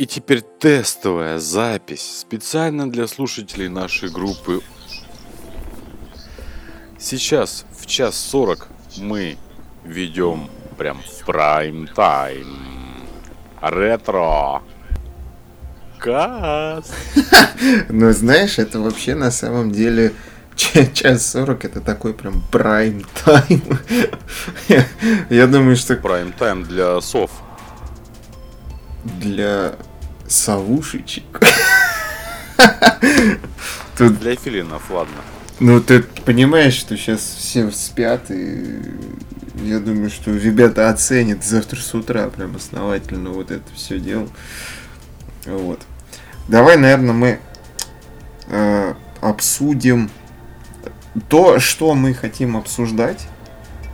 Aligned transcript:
И 0.00 0.06
теперь 0.06 0.40
тестовая 0.40 1.38
запись 1.38 2.20
специально 2.20 2.90
для 2.90 3.06
слушателей 3.06 3.68
нашей 3.68 4.08
группы. 4.08 4.62
Сейчас 6.98 7.66
в 7.78 7.84
час 7.84 8.16
сорок 8.16 8.68
мы 8.96 9.36
ведем 9.84 10.48
прям 10.78 11.02
в 11.02 11.26
прайм 11.26 11.86
тайм. 11.86 12.46
Ретро. 13.60 14.62
Каст. 15.98 16.94
Ну, 17.90 18.10
знаешь, 18.12 18.58
это 18.58 18.80
вообще 18.80 19.14
на 19.14 19.30
самом 19.30 19.70
деле 19.70 20.14
час 20.56 21.26
сорок 21.26 21.66
это 21.66 21.82
такой 21.82 22.14
прям 22.14 22.42
прайм 22.50 23.04
тайм. 23.22 23.62
Я- 25.28 25.46
думаю, 25.46 25.76
что 25.76 25.96
Прайм 25.96 26.32
тайм 26.32 26.62
для 26.64 26.98
сов. 27.02 27.30
для 29.04 29.74
совушечек. 30.30 31.40
Тут, 33.96 34.18
Для 34.20 34.36
филинов, 34.36 34.90
ладно. 34.90 35.14
ну, 35.58 35.80
ты 35.80 36.02
понимаешь, 36.24 36.74
что 36.74 36.96
сейчас 36.96 37.20
все 37.20 37.70
спят, 37.70 38.30
и 38.30 38.80
я 39.62 39.78
думаю, 39.78 40.10
что 40.10 40.30
ребята 40.30 40.88
оценят 40.88 41.44
завтра 41.44 41.80
с 41.80 41.94
утра 41.94 42.28
прям 42.28 42.56
основательно 42.56 43.30
вот 43.30 43.50
это 43.50 43.64
все 43.74 43.98
дело. 43.98 44.28
Вот. 45.44 45.80
Давай, 46.48 46.76
наверное, 46.76 47.12
мы 47.12 47.40
э, 48.46 48.94
обсудим 49.20 50.10
то, 51.28 51.58
что 51.58 51.94
мы 51.94 52.14
хотим 52.14 52.56
обсуждать 52.56 53.26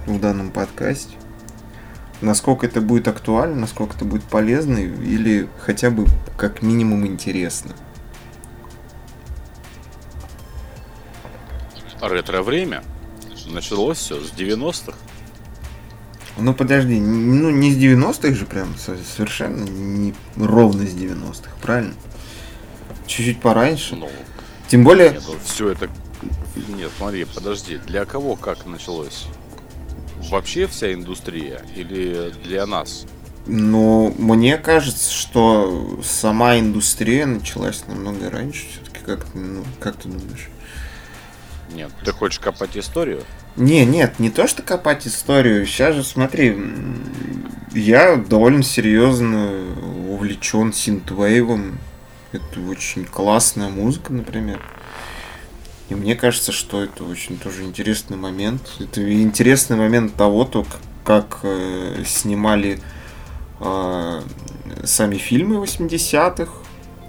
в 0.06 0.20
данном 0.20 0.50
подкасте. 0.50 1.15
Насколько 2.22 2.66
это 2.66 2.80
будет 2.80 3.08
актуально, 3.08 3.56
насколько 3.56 3.94
это 3.96 4.04
будет 4.04 4.24
полезно 4.24 4.78
или 4.78 5.48
хотя 5.60 5.90
бы 5.90 6.06
как 6.36 6.62
минимум 6.62 7.06
интересно. 7.06 7.72
Ретро-время 12.00 12.82
началось 13.48 13.98
все 13.98 14.20
с 14.20 14.32
90-х. 14.32 14.96
Ну 16.38 16.52
подожди, 16.52 17.00
ну 17.00 17.50
не 17.50 17.72
с 17.72 17.76
90-х 17.76 18.34
же 18.34 18.44
прям, 18.46 18.76
со- 18.76 18.96
совершенно 18.98 19.64
не 19.64 20.14
ровно 20.36 20.86
с 20.86 20.90
90-х, 20.94 21.50
правильно? 21.62 21.94
Чуть-чуть 23.06 23.40
пораньше. 23.40 23.96
Ну, 23.96 24.10
Тем 24.68 24.84
более, 24.84 25.12
нет, 25.12 25.22
все 25.44 25.70
это... 25.70 25.88
Нет, 26.68 26.90
смотри, 26.98 27.24
подожди. 27.24 27.78
Для 27.86 28.04
кого 28.04 28.36
как 28.36 28.66
началось? 28.66 29.26
Вообще 30.30 30.66
вся 30.66 30.92
индустрия 30.92 31.62
или 31.76 32.32
для 32.44 32.66
нас? 32.66 33.06
ну, 33.46 34.14
мне 34.18 34.56
кажется, 34.58 35.12
что 35.12 36.00
сама 36.02 36.58
индустрия 36.58 37.26
началась 37.26 37.84
намного 37.86 38.30
раньше. 38.30 38.66
Все-таки 38.68 39.04
как, 39.04 39.26
ну, 39.34 39.64
как 39.78 39.96
ты 39.96 40.08
думаешь? 40.08 40.48
Нет, 41.72 41.90
ты 42.04 42.12
хочешь 42.12 42.40
копать 42.40 42.76
историю? 42.76 43.22
Не, 43.56 43.84
нет, 43.86 44.18
не 44.18 44.30
то 44.30 44.46
что 44.46 44.62
копать 44.62 45.06
историю. 45.06 45.64
Сейчас 45.66 45.94
же 45.94 46.04
смотри, 46.04 46.56
я 47.72 48.16
довольно 48.16 48.62
серьезно 48.62 49.52
увлечен 50.10 50.72
синтвейвом. 50.72 51.78
Это 52.32 52.60
очень 52.68 53.04
классная 53.04 53.68
музыка, 53.68 54.12
например. 54.12 54.60
И 55.88 55.94
мне 55.94 56.16
кажется, 56.16 56.52
что 56.52 56.82
это 56.82 57.04
очень 57.04 57.38
тоже 57.38 57.62
интересный 57.62 58.16
момент. 58.16 58.62
Это 58.80 59.00
интересный 59.22 59.76
момент 59.76 60.14
того, 60.14 60.44
то, 60.44 60.66
как 61.04 61.40
э, 61.44 62.02
снимали 62.04 62.80
э, 63.60 64.22
сами 64.84 65.16
фильмы 65.16 65.64
80-х, 65.64 66.50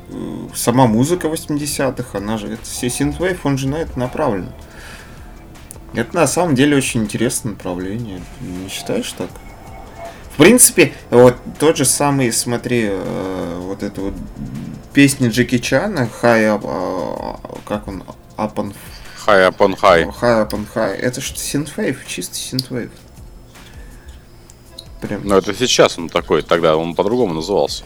э, 0.09 0.47
сама 0.53 0.85
музыка 0.85 1.27
80-х, 1.27 2.17
она 2.17 2.37
же, 2.37 2.49
это 2.49 2.63
все 2.63 2.89
синтвейв, 2.89 3.45
он 3.45 3.57
же 3.57 3.67
на 3.67 3.75
это 3.75 3.97
направлен. 3.97 4.51
Это 5.93 6.15
на 6.15 6.27
самом 6.27 6.53
деле 6.53 6.77
очень 6.77 7.01
интересное 7.01 7.53
направление. 7.53 8.21
Не 8.41 8.69
считаешь 8.69 9.11
так? 9.13 9.29
В 10.33 10.37
принципе, 10.37 10.93
вот 11.09 11.35
тот 11.57 11.77
же 11.77 11.85
самый, 11.85 12.31
смотри, 12.31 12.89
э, 12.91 13.59
вот 13.59 13.81
эта 13.81 14.01
вот 14.01 14.13
песня 14.93 15.29
Джеки 15.29 15.57
Чана, 15.57 16.07
High 16.21 16.59
Up, 16.59 16.61
э, 16.63 17.57
как 17.65 17.87
он, 17.87 18.03
Up 18.37 18.55
on, 18.55 18.73
High 19.25 19.47
upon 19.49 19.73
high. 19.73 20.05
High 20.21 20.43
Up 20.43 20.51
on 20.51 20.67
High, 20.73 20.95
это 20.95 21.21
что, 21.21 21.39
синтвейв, 21.39 22.05
чистый 22.07 22.37
синтвейв. 22.37 22.91
Прям, 25.01 25.27
Но 25.27 25.37
это 25.37 25.53
сейчас 25.53 25.97
он 25.97 26.09
такой, 26.09 26.41
тогда 26.41 26.75
он 26.77 26.95
по-другому 26.95 27.33
назывался. 27.33 27.83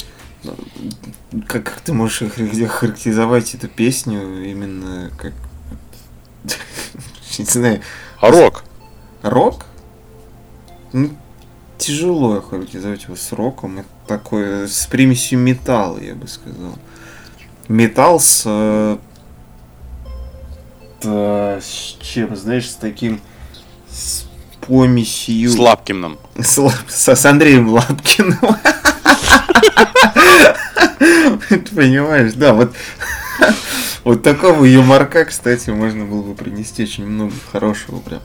как, 1.48 1.64
как 1.64 1.82
ты 1.82 1.94
можешь 1.94 2.30
характеризовать 2.32 3.56
эту 3.56 3.68
песню 3.68 4.44
именно 4.46 5.12
как... 5.18 5.34
Не 7.38 7.46
знаю, 7.46 7.82
А 8.20 8.30
рок? 8.30 8.64
Рок? 9.24 9.66
Ну, 10.94 11.12
тяжело 11.78 12.38
охарактеризовать 12.38 13.04
его 13.04 13.16
с 13.16 13.32
роком. 13.32 13.80
Это 13.80 13.90
такое 14.08 14.68
с 14.68 14.86
примесью 14.88 15.40
металла, 15.40 16.00
я 16.00 16.16
бы 16.16 16.28
сказал. 16.28 16.78
Металл 17.68 18.20
с... 18.20 19.00
э, 21.04 21.60
с 21.62 21.98
чем, 22.02 22.36
знаешь, 22.36 22.70
с 22.70 22.76
таким... 22.76 23.22
С 23.90 24.26
помесью... 24.66 25.50
С 25.50 25.58
Лапкиным. 25.58 26.18
С, 26.38 26.58
с- 26.88 27.16
с 27.16 27.26
Андреем 27.26 27.70
Лапкиным. 27.70 28.38
Ты 31.50 31.60
понимаешь, 31.76 32.34
да, 32.34 32.54
вот 32.54 32.74
вот 34.04 34.24
такого 34.24 34.64
юморка, 34.66 35.26
кстати, 35.26 35.70
можно 35.70 36.06
было 36.06 36.22
бы 36.22 36.34
принести 36.36 36.84
очень 36.84 37.06
много 37.08 37.34
хорошего, 37.52 38.00
прям 38.00 38.22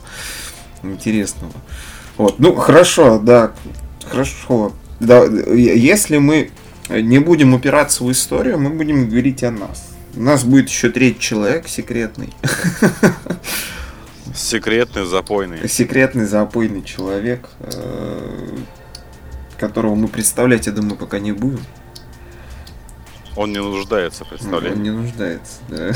интересного. 0.83 1.53
Вот, 2.17 2.39
ну 2.39 2.55
хорошо, 2.55 3.19
да, 3.19 3.51
хорошо. 4.05 4.73
Да, 4.99 5.23
если 5.25 6.17
мы 6.17 6.51
не 6.89 7.19
будем 7.19 7.53
упираться 7.53 8.03
в 8.03 8.11
историю, 8.11 8.59
мы 8.59 8.69
будем 8.71 9.09
говорить 9.09 9.43
о 9.43 9.51
нас. 9.51 9.89
У 10.17 10.21
нас 10.21 10.43
будет 10.43 10.67
еще 10.67 10.89
третий 10.89 11.19
человек 11.19 11.67
секретный. 11.67 12.33
Секретный, 14.33 15.05
запойный. 15.05 15.69
секретный 15.69 16.25
запойный 16.25 16.83
человек, 16.83 17.49
э, 17.59 18.57
которого 19.59 19.93
мы 19.95 20.07
представлять, 20.07 20.65
я 20.65 20.73
думаю, 20.73 20.95
пока 20.95 21.19
не 21.19 21.31
будем. 21.31 21.63
Он 23.35 23.51
не 23.51 23.59
нуждается, 23.61 24.23
Он 24.23 24.29
представляешь? 24.29 24.77
не 24.77 24.89
нуждается. 24.89 25.59
да. 25.69 25.91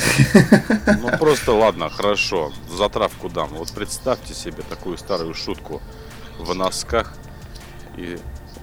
Ну 1.01 1.17
просто 1.17 1.53
ладно, 1.53 1.89
хорошо. 1.89 2.51
Затравку 2.75 3.27
дам. 3.27 3.49
Вот 3.49 3.71
представьте 3.71 4.35
себе 4.35 4.63
такую 4.69 4.97
старую 4.99 5.33
шутку 5.33 5.81
в 6.39 6.53
носках 6.53 7.13
и 7.97 8.19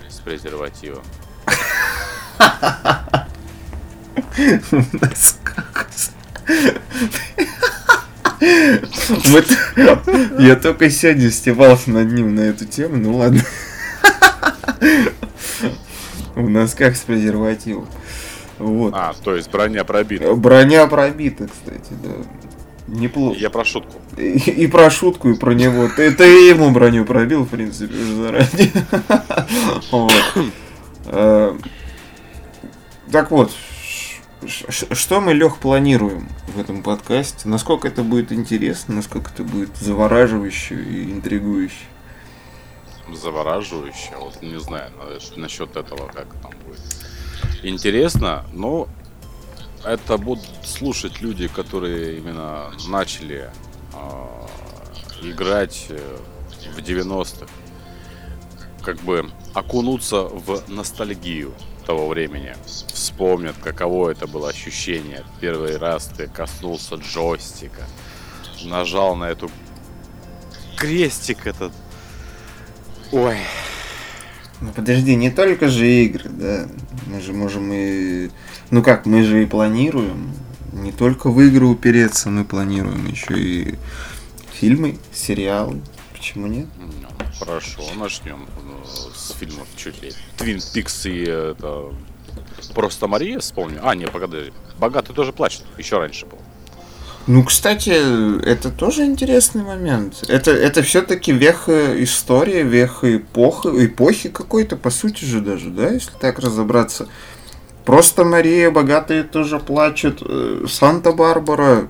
с 0.09 0.21
презервативом. 0.21 1.03
Вот 9.27 9.47
Я 10.39 10.57
только 10.57 10.91
сегодня 10.91 11.31
стебался 11.31 11.91
над 11.91 12.13
ним 12.13 12.35
на 12.35 12.41
эту 12.41 12.65
тему, 12.67 12.97
ну 12.97 13.17
ладно. 13.17 13.43
В 16.35 16.49
носках 16.49 16.97
с 16.97 17.01
презервативом. 17.01 17.89
Вот. 18.59 18.95
А, 18.97 19.13
то 19.25 19.35
есть 19.35 19.51
броня 19.51 19.85
пробита. 19.85 20.35
Броня 20.35 20.87
пробита, 20.87 21.49
кстати, 21.49 21.93
да. 22.03 22.11
Неплохо. 22.89 23.39
Я 23.39 23.51
про 23.51 23.65
шутку. 23.65 24.01
И, 24.17 24.39
и 24.39 24.67
про 24.67 24.91
шутку, 24.91 25.31
и 25.31 25.35
про 25.35 25.53
него. 25.53 25.89
Ты, 25.95 26.11
ты 26.13 26.25
ему 26.49 26.71
броню 26.71 27.05
пробил, 27.05 27.45
в 27.45 27.49
принципе, 27.51 27.95
заранее. 27.95 28.73
Э, 31.07 31.57
Так 33.11 33.31
вот, 33.31 33.53
что 34.47 35.21
мы, 35.21 35.33
Лех, 35.33 35.59
планируем 35.59 36.29
в 36.47 36.61
этом 36.61 36.83
подкасте? 36.83 37.49
Насколько 37.49 37.89
это 37.89 38.03
будет 38.03 38.33
интересно, 38.33 38.95
насколько 38.97 39.31
это 39.33 39.43
будет 39.43 39.77
завораживающе 39.77 40.75
и 40.77 41.11
интригующе? 41.11 41.87
Завораживающе. 43.13 44.13
Вот 44.19 44.41
не 44.43 44.61
знаю 44.61 44.93
на- 44.97 45.41
насчет 45.41 45.77
этого, 45.77 46.07
как 46.09 46.27
там 46.43 46.53
будет. 46.67 46.81
Интересно, 47.63 48.45
но 48.53 48.89
это 49.85 50.19
будут 50.19 50.45
слушать 50.65 51.21
люди, 51.21 51.49
которые 51.49 52.19
именно 52.19 52.71
начали 52.89 53.51
а, 53.95 54.47
играть 55.23 55.87
э, 55.89 56.19
в 56.77 56.79
90-х. 56.79 57.47
Как 58.83 58.99
бы 59.01 59.31
окунуться 59.55 60.23
в 60.23 60.63
ностальгию 60.69 61.55
того 61.89 62.07
времени. 62.07 62.55
Вспомнят, 62.93 63.57
каково 63.65 64.11
это 64.11 64.27
было 64.27 64.51
ощущение. 64.51 65.25
Первый 65.41 65.79
раз 65.79 66.11
ты 66.15 66.27
коснулся 66.27 66.97
джойстика, 66.97 67.85
нажал 68.63 69.17
на 69.17 69.25
эту 69.25 69.51
крестик 70.77 71.47
этот. 71.47 71.73
Ой, 73.11 73.39
Ну 74.61 74.71
подожди, 74.73 75.17
не 75.17 75.31
только 75.31 75.69
же 75.69 75.91
игры, 75.91 76.29
да. 76.29 76.67
Мы 77.07 77.23
же 77.23 77.33
можем 77.33 77.73
и... 77.73 78.29
Ну 78.71 78.83
как, 78.83 79.07
мы 79.07 79.23
же 79.23 79.43
и 79.43 79.47
планируем. 79.47 80.35
Не 80.75 80.93
только 80.93 81.31
в 81.31 81.41
игры 81.41 81.65
упереться, 81.65 82.29
мы 82.29 82.45
планируем 82.45 83.07
еще 83.07 83.33
и 83.39 83.79
фильмы, 84.53 84.99
сериалы. 85.15 85.81
Почему 86.19 86.49
нет? 86.49 86.67
Ну, 86.77 87.09
хорошо, 87.39 87.83
начнем 87.97 88.49
э, 88.57 88.85
с 89.15 89.31
фильмов 89.39 89.69
чуть 89.77 90.03
ли. 90.03 90.13
Твин 90.37 90.61
Пикс 90.75 91.07
и 91.07 91.23
это... 91.23 91.95
Просто 92.75 93.07
Мария, 93.07 93.39
вспомню. 93.39 93.79
А, 93.83 93.95
нет, 93.95 94.11
погоди. 94.11 94.53
Богатый 94.79 95.15
тоже 95.15 95.33
плачет. 95.33 95.63
Еще 95.79 95.97
раньше 95.97 96.27
был. 96.27 96.39
Ну, 97.29 97.45
кстати, 97.45 97.91
это 98.43 98.71
тоже 98.71 99.05
интересный 99.05 99.63
момент. 99.63 100.25
Это, 100.29 100.51
это 100.51 100.83
все-таки 100.83 101.31
веха 101.31 102.03
истории, 102.03 102.63
веха 102.63 103.17
эпохи, 103.17 103.87
эпохи 103.87 104.29
какой-то, 104.29 104.77
по 104.77 104.91
сути 104.91 105.25
же 105.25 105.41
даже, 105.41 105.71
да, 105.71 105.91
если 105.91 106.11
так 106.19 106.41
разобраться. 106.41 107.09
Просто 107.85 108.25
Мария 108.25 108.71
богатые 108.71 109.23
тоже 109.23 109.61
плачут. 109.61 110.23
Э, 110.23 110.65
Санта-Барбара 110.69 111.89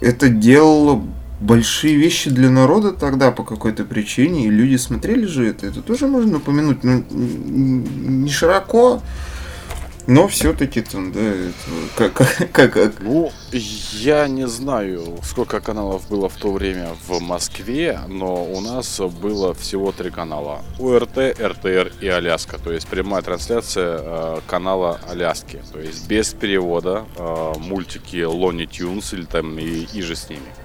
это 0.00 0.28
делало 0.28 1.02
большие 1.44 1.96
вещи 1.96 2.30
для 2.30 2.50
народа 2.50 2.92
тогда 2.92 3.30
по 3.30 3.44
какой-то 3.44 3.84
причине, 3.84 4.46
и 4.46 4.50
люди 4.50 4.76
смотрели 4.76 5.26
же 5.26 5.46
это. 5.46 5.66
Это 5.66 5.82
тоже 5.82 6.06
можно 6.06 6.38
упомянуть, 6.38 6.82
но 6.82 7.02
не 7.10 8.30
широко. 8.30 9.02
Но 10.06 10.28
все-таки 10.28 10.82
там, 10.82 11.12
да, 11.12 11.20
это, 11.20 11.52
как, 12.12 12.52
как, 12.52 12.72
как... 12.74 13.00
Ну, 13.00 13.32
я 13.52 14.28
не 14.28 14.46
знаю, 14.46 15.18
сколько 15.22 15.60
каналов 15.60 16.06
было 16.10 16.28
в 16.28 16.34
то 16.34 16.52
время 16.52 16.90
в 17.08 17.22
Москве, 17.22 17.98
но 18.06 18.44
у 18.44 18.60
нас 18.60 19.00
было 19.00 19.54
всего 19.54 19.92
три 19.92 20.10
канала. 20.10 20.60
УРТ, 20.78 21.40
РТР 21.40 21.92
и 22.02 22.08
Аляска. 22.08 22.58
То 22.58 22.70
есть 22.70 22.86
прямая 22.86 23.22
трансляция 23.22 23.98
э, 23.98 24.40
канала 24.46 25.00
Аляски. 25.08 25.62
То 25.72 25.80
есть 25.80 26.06
без 26.06 26.34
перевода 26.34 27.06
э, 27.16 27.52
мультики 27.60 28.22
Лони 28.24 28.66
Тюнс 28.66 29.14
или 29.14 29.24
там 29.24 29.58
и, 29.58 29.86
и 29.90 30.02
же 30.02 30.16
с 30.16 30.28
ними. 30.28 30.63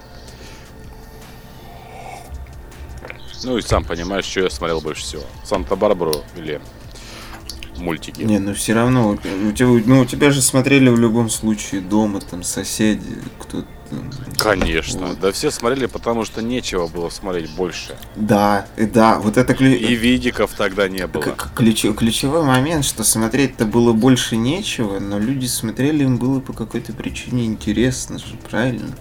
Ну 3.42 3.58
и 3.58 3.62
сам 3.62 3.84
понимаешь, 3.84 4.24
что 4.24 4.40
я 4.40 4.50
смотрел 4.50 4.80
больше 4.80 5.02
всего. 5.02 5.22
Санта-Барбару 5.44 6.22
или 6.36 6.60
мультики. 7.80 8.22
Не, 8.22 8.38
ну 8.38 8.54
все 8.54 8.74
равно, 8.74 9.10
у 9.10 9.16
тебя, 9.16 9.66
ну, 9.86 10.00
у 10.00 10.04
тебя 10.04 10.30
же 10.30 10.42
смотрели 10.42 10.88
в 10.88 11.00
любом 11.00 11.30
случае 11.30 11.80
дома, 11.80 12.20
там, 12.20 12.42
соседи, 12.42 13.18
кто-то. 13.38 13.66
Конечно, 14.38 15.08
вот. 15.08 15.20
да 15.20 15.32
все 15.32 15.50
смотрели, 15.50 15.86
потому 15.86 16.24
что 16.24 16.42
нечего 16.42 16.86
было 16.86 17.08
смотреть 17.08 17.50
больше. 17.56 17.96
Да, 18.14 18.66
и 18.76 18.86
да, 18.86 19.18
вот 19.18 19.36
это 19.36 19.52
ключ... 19.52 19.80
И 19.80 19.94
видиков 19.96 20.52
тогда 20.56 20.88
не 20.88 21.08
было. 21.08 21.22
К- 21.22 21.52
ключ... 21.56 21.84
Ключевой 21.96 22.44
момент, 22.44 22.84
что 22.84 23.02
смотреть-то 23.02 23.64
было 23.64 23.92
больше 23.92 24.36
нечего, 24.36 25.00
но 25.00 25.18
люди 25.18 25.46
смотрели, 25.46 26.04
им 26.04 26.18
было 26.18 26.38
по 26.38 26.52
какой-то 26.52 26.92
причине 26.92 27.46
интересно 27.46 28.18
же, 28.20 28.36
правильно? 28.48 28.94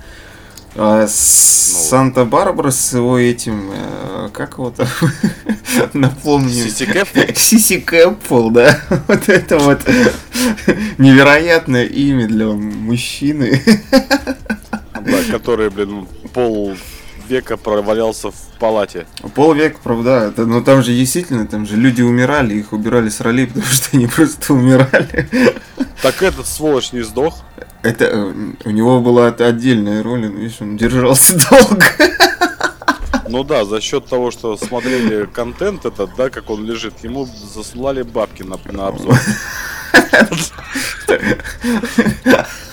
А, 0.76 1.02
ну, 1.02 1.08
Санта-Барбара 1.10 2.72
с 2.72 2.94
его 2.94 3.18
этим, 3.18 3.72
э, 3.74 4.30
как 4.32 4.54
его 4.54 4.72
там, 4.72 4.88
напомню. 5.94 6.50
Сиси 6.50 6.86
Кэпфул? 6.86 7.24
Сиси 7.36 7.80
Кэпфул, 7.80 8.52
да. 8.52 8.80
Вот 9.08 9.30
это 9.30 9.58
вот 9.58 9.82
невероятное 10.98 11.86
имя 11.86 12.28
для 12.28 12.48
мужчины. 12.48 13.62
Да, 13.92 15.24
который, 15.32 15.70
блин, 15.70 16.08
пол 16.34 16.76
века 17.30 17.58
провалялся 17.58 18.32
в 18.32 18.60
палате. 18.60 19.06
Полвека, 19.36 19.80
правда, 19.84 20.28
это, 20.28 20.46
но 20.46 20.62
там 20.62 20.84
же 20.84 20.94
действительно, 20.94 21.48
там 21.48 21.66
же 21.66 21.76
люди 21.76 22.02
умирали, 22.02 22.56
их 22.56 22.74
убирали 22.74 23.10
с 23.10 23.22
ролей, 23.22 23.48
потому 23.48 23.66
что 23.66 23.96
они 23.96 24.08
просто 24.08 24.54
умирали. 24.54 25.30
Так 26.02 26.24
этот 26.24 26.48
сволочь 26.48 26.92
не 26.92 27.02
сдох? 27.02 27.44
Это 27.82 28.06
э, 28.06 28.34
у 28.66 28.70
него 28.72 29.00
была 29.00 29.28
отдельная 29.28 30.04
роль, 30.04 30.22
но 30.22 30.28
видишь, 30.28 30.62
он 30.62 30.78
держался 30.78 31.38
долго. 31.50 31.86
Ну 33.28 33.44
да, 33.44 33.64
за 33.64 33.80
счет 33.80 34.08
того, 34.08 34.32
что 34.32 34.58
смотрели 34.58 35.26
контент 35.26 35.86
этот, 35.86 36.12
да, 36.18 36.30
как 36.30 36.50
он 36.50 36.66
лежит, 36.66 36.96
ему 37.04 37.26
заслали 37.26 38.02
бабки 38.02 38.44
на, 38.44 38.58
на 38.72 38.88
обзор. 38.88 39.16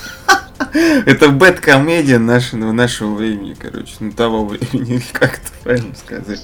Это 1.05 1.29
бэт-комедия 1.29 2.19
нашего, 2.19 2.71
нашего 2.71 3.15
времени, 3.15 3.55
короче. 3.59 3.93
Ну, 3.99 4.11
того 4.11 4.45
времени, 4.45 5.01
как 5.13 5.35
это 5.35 5.51
правильно 5.63 5.95
сказать. 5.95 6.41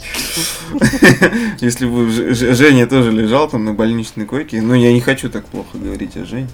Если 1.59 1.85
бы 1.85 2.09
Женя 2.33 2.87
тоже 2.87 3.11
лежал 3.11 3.49
там 3.49 3.65
на 3.65 3.73
больничной 3.73 4.25
койке, 4.25 4.61
ну, 4.61 4.73
я 4.73 4.93
не 4.93 5.01
хочу 5.01 5.29
так 5.29 5.45
плохо 5.45 5.77
говорить 5.77 6.15
о 6.17 6.25
Жене. 6.25 6.49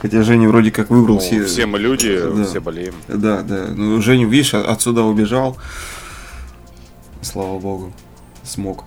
Хотя 0.00 0.22
Женя 0.22 0.48
вроде 0.48 0.70
как 0.70 0.90
выбрал 0.90 1.16
ну, 1.16 1.20
все... 1.20 1.44
Все 1.44 1.66
мы 1.66 1.78
люди, 1.78 2.18
да. 2.18 2.44
все 2.44 2.60
болеем. 2.60 2.94
Да, 3.08 3.42
да. 3.42 3.68
Ну, 3.68 4.00
Женя, 4.00 4.26
видишь, 4.26 4.54
отсюда 4.54 5.02
убежал. 5.02 5.58
Слава 7.20 7.58
богу. 7.58 7.92
Смог. 8.42 8.84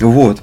Вот. 0.00 0.42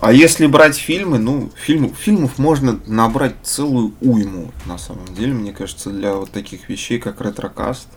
А 0.00 0.12
если 0.12 0.46
брать 0.46 0.76
фильмы, 0.76 1.18
ну, 1.18 1.50
фильм, 1.56 1.92
фильмов 1.92 2.38
можно 2.38 2.78
набрать 2.86 3.34
целую 3.42 3.94
уйму, 4.00 4.52
на 4.64 4.78
самом 4.78 5.12
деле, 5.14 5.32
мне 5.32 5.52
кажется, 5.52 5.90
для 5.90 6.14
вот 6.14 6.30
таких 6.30 6.68
вещей, 6.68 7.00
как 7.00 7.20
ретрокаст. 7.20 7.88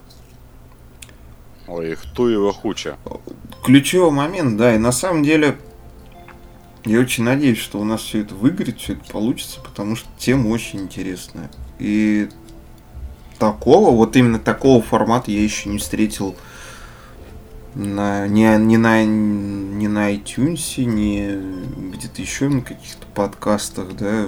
Ой, 1.68 1.96
ту 2.14 2.26
его 2.26 2.52
хуча. 2.52 2.96
Ключевой 3.64 4.10
момент, 4.10 4.56
да, 4.56 4.74
и 4.74 4.78
на 4.78 4.90
самом 4.90 5.22
деле 5.22 5.56
я 6.84 6.98
очень 6.98 7.22
надеюсь, 7.22 7.58
что 7.58 7.78
у 7.78 7.84
нас 7.84 8.00
все 8.02 8.22
это 8.22 8.34
выгорит, 8.34 8.80
все 8.80 8.94
это 8.94 9.04
получится, 9.10 9.60
потому 9.60 9.94
что 9.94 10.08
тема 10.18 10.48
очень 10.48 10.80
интересная. 10.80 11.52
И 11.78 12.28
такого, 13.38 13.92
вот 13.92 14.16
именно 14.16 14.40
такого 14.40 14.82
формата 14.82 15.30
я 15.30 15.40
еще 15.40 15.68
не 15.68 15.78
встретил 15.78 16.34
на, 17.74 18.26
не, 18.28 18.56
не, 18.58 18.76
на, 18.76 19.04
не 19.04 19.88
на 19.88 20.12
iTunes, 20.12 20.84
не 20.84 21.92
где-то 21.92 22.20
еще 22.20 22.48
на 22.48 22.60
каких-то 22.60 23.06
подкастах, 23.14 23.96
да. 23.96 24.26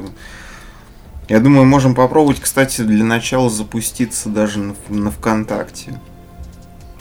Я 1.29 1.41
думаю, 1.41 1.67
можем 1.67 1.94
попробовать, 1.94 2.41
кстати, 2.41 2.82
для 2.82 3.05
начала 3.05 3.49
запуститься 3.49 4.29
даже 4.29 4.58
на, 4.58 4.75
на 4.88 5.11
ВКонтакте. 5.11 6.00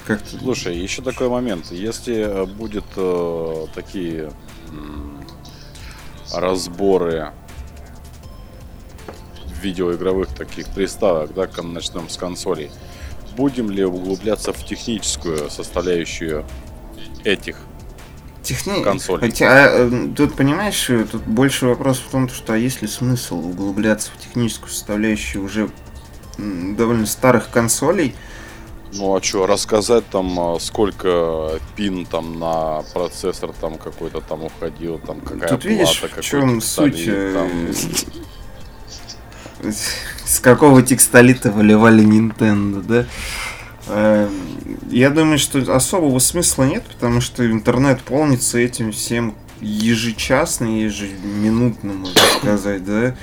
Как 0.05 0.21
Слушай, 0.27 0.77
еще 0.77 1.01
такой 1.01 1.29
момент. 1.29 1.71
Если 1.71 2.15
э, 2.15 2.45
будет 2.45 2.83
э, 2.97 3.65
такие 3.73 4.31
э, 4.31 4.31
разборы 6.33 7.31
видеоигровых 9.61 10.27
таких 10.29 10.67
приставок, 10.69 11.33
да, 11.33 11.47
начнем 11.63 12.09
с 12.09 12.17
консолей, 12.17 12.69
будем 13.35 13.69
ли 13.69 13.83
углубляться 13.83 14.53
в 14.53 14.65
техническую 14.65 15.49
составляющую 15.49 16.45
этих 17.23 17.57
Техни... 18.41 18.83
консолей? 18.83 19.19
Хотя, 19.19 19.65
а, 19.65 20.09
тут, 20.15 20.35
понимаешь, 20.35 20.89
тут 21.11 21.23
больше 21.23 21.67
вопрос 21.67 21.99
в 21.99 22.09
том, 22.09 22.29
что 22.29 22.53
а 22.53 22.57
есть 22.57 22.81
ли 22.81 22.87
смысл 22.87 23.39
углубляться 23.39 24.11
в 24.11 24.21
техническую 24.21 24.69
составляющую 24.69 25.43
уже 25.43 25.69
довольно 26.37 27.05
старых 27.05 27.49
консолей, 27.49 28.15
ну 28.95 29.15
а 29.15 29.23
что, 29.23 29.47
рассказать 29.47 30.07
там, 30.09 30.39
а, 30.39 30.59
сколько 30.59 31.59
пин 31.75 32.05
там 32.05 32.39
на 32.39 32.83
процессор 32.93 33.51
там 33.59 33.77
какой-то 33.77 34.21
там 34.21 34.43
уходил, 34.43 34.99
там 34.99 35.19
какая 35.21 35.49
Тут 35.49 35.61
плата, 35.61 35.67
видишь, 35.67 36.01
в 36.01 36.21
чем 36.21 36.61
суть, 36.61 37.03
э, 37.07 37.33
там 37.33 37.49
с 40.33 40.39
какого 40.39 40.81
текстолита 40.81 41.51
выливали 41.51 42.03
Nintendo, 42.03 42.81
да? 42.81 43.05
Эм, 43.87 44.31
я 44.89 45.11
думаю, 45.11 45.37
что 45.37 45.59
особого 45.75 46.17
смысла 46.17 46.63
нет, 46.63 46.83
потому 46.85 47.21
что 47.21 47.45
интернет 47.45 48.01
полнится 48.01 48.57
этим 48.57 48.91
всем 48.91 49.35
ежечасно, 49.61 50.65
ежеминутно, 50.65 51.93
можно 51.93 52.21
сказать, 52.39 52.83
да. 52.83 53.15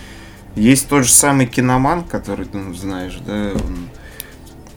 Есть 0.55 0.88
тот 0.88 1.05
же 1.05 1.11
самый 1.11 1.47
киноман, 1.47 2.05
который 2.05 2.47
ты 2.47 2.59
ну, 2.59 2.75
знаешь, 2.75 3.19
да, 3.26 3.55
он 3.55 3.88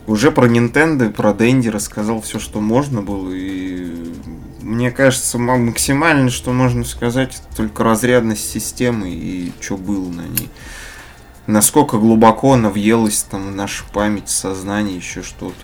уже 0.07 0.31
про 0.31 0.47
Nintendo, 0.47 1.11
про 1.11 1.35
Дэнди 1.35 1.69
рассказал 1.69 2.21
все, 2.21 2.39
что 2.39 2.61
можно 2.61 3.03
было, 3.03 3.31
и 3.31 4.11
мне 4.59 4.89
кажется, 4.89 5.37
максимально, 5.37 6.31
что 6.31 6.51
можно 6.51 6.83
сказать, 6.83 7.39
только 7.55 7.83
разрядность 7.83 8.49
системы 8.49 9.11
и 9.11 9.51
что 9.61 9.77
было 9.77 10.09
на 10.09 10.21
ней 10.21 10.49
насколько 11.47 11.97
глубоко 11.97 12.53
она 12.53 12.69
въелась 12.69 13.23
там 13.23 13.51
в 13.51 13.55
нашу 13.55 13.85
память, 13.91 14.29
сознание, 14.29 14.97
еще 14.97 15.21
что-то. 15.21 15.55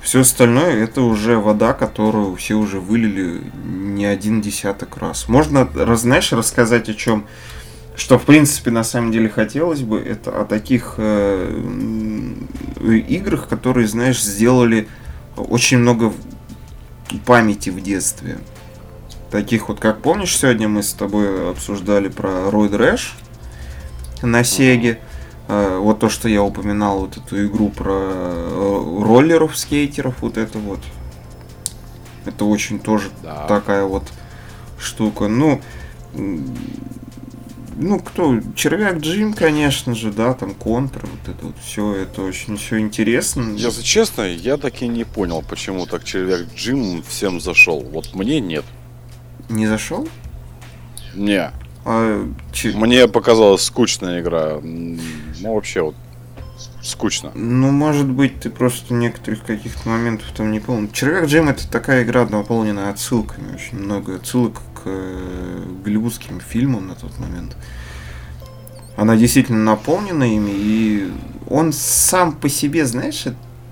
Все 0.00 0.20
остальное 0.20 0.82
это 0.82 1.02
уже 1.02 1.36
вода, 1.36 1.74
которую 1.74 2.34
все 2.36 2.54
уже 2.54 2.80
вылили 2.80 3.42
не 3.64 4.06
один 4.06 4.40
десяток 4.40 4.96
раз. 4.96 5.28
Можно, 5.28 5.68
знаешь, 5.96 6.32
рассказать 6.32 6.88
о 6.88 6.94
чем, 6.94 7.26
что 7.96 8.18
в 8.18 8.22
принципе 8.22 8.70
на 8.70 8.82
самом 8.82 9.12
деле 9.12 9.28
хотелось 9.28 9.82
бы, 9.82 9.98
это 9.98 10.40
о 10.40 10.46
таких 10.46 10.94
э, 10.96 11.62
играх, 13.08 13.46
которые, 13.46 13.86
знаешь, 13.86 14.22
сделали 14.22 14.88
очень 15.36 15.78
много 15.78 16.12
памяти 17.26 17.68
в 17.68 17.82
детстве. 17.82 18.38
Таких 19.30 19.68
вот, 19.68 19.80
как 19.80 20.00
помнишь, 20.00 20.36
сегодня 20.36 20.66
мы 20.66 20.82
с 20.82 20.92
тобой 20.92 21.50
обсуждали 21.50 22.08
про 22.08 22.30
Roid 22.48 22.70
Rash 22.70 23.10
на 24.22 24.44
Сеге. 24.44 25.00
Э, 25.48 25.78
вот 25.78 25.98
то, 25.98 26.08
что 26.08 26.28
я 26.28 26.42
упоминал, 26.42 27.00
вот 27.00 27.16
эту 27.16 27.46
игру 27.46 27.70
про 27.70 27.92
э, 27.92 29.02
роллеров, 29.02 29.56
скейтеров, 29.58 30.22
вот 30.22 30.36
это 30.36 30.58
вот. 30.58 30.80
Это 32.26 32.44
очень 32.44 32.78
тоже 32.78 33.10
Да. 33.22 33.46
такая 33.46 33.84
вот 33.84 34.04
штука. 34.78 35.26
Ну, 35.28 35.60
ну, 37.76 37.98
кто? 37.98 38.40
Червяк 38.54 38.98
Джим, 38.98 39.32
конечно 39.32 39.94
же, 39.94 40.12
да, 40.12 40.34
там 40.34 40.54
контр, 40.54 41.00
вот 41.06 41.34
это 41.34 41.46
вот 41.46 41.56
все, 41.64 41.94
это 41.94 42.22
очень 42.22 42.58
все 42.58 42.78
интересно. 42.78 43.54
Если 43.56 43.82
честно, 43.82 44.22
я 44.22 44.58
так 44.58 44.82
и 44.82 44.88
не 44.88 45.04
понял, 45.04 45.42
почему 45.48 45.86
так 45.86 46.04
червяк 46.04 46.42
Джим 46.54 47.02
всем 47.02 47.40
зашел. 47.40 47.80
Вот 47.80 48.14
мне 48.14 48.38
нет. 48.40 48.64
Не 49.48 49.66
зашел? 49.66 50.06
Не. 51.14 51.50
А, 51.84 52.28
че- 52.52 52.76
Мне 52.76 53.08
показалась 53.08 53.62
скучная 53.64 54.20
игра. 54.20 54.58
Ну, 54.62 54.98
вообще, 55.54 55.82
вот, 55.82 55.94
скучно. 56.82 57.30
Ну, 57.34 57.70
может 57.70 58.06
быть, 58.08 58.40
ты 58.40 58.50
просто 58.50 58.92
некоторых 58.94 59.42
каких-то 59.44 59.88
моментов 59.88 60.26
там 60.36 60.52
не 60.52 60.60
помнил. 60.60 60.90
Червяк 60.92 61.26
Джим 61.26 61.48
это 61.48 61.68
такая 61.70 62.02
игра, 62.04 62.26
наполненная 62.26 62.90
отсылками. 62.90 63.54
Очень 63.54 63.78
много 63.78 64.16
отсылок 64.16 64.54
к 64.74 64.82
э, 64.84 65.62
голливудским 65.84 66.40
фильмам 66.40 66.88
на 66.88 66.94
тот 66.94 67.18
момент. 67.18 67.56
Она 68.96 69.16
действительно 69.16 69.64
наполнена 69.64 70.24
ими, 70.24 70.50
и 70.54 71.10
он 71.48 71.72
сам 71.72 72.32
по 72.32 72.48
себе, 72.50 72.84
знаешь, 72.84 73.24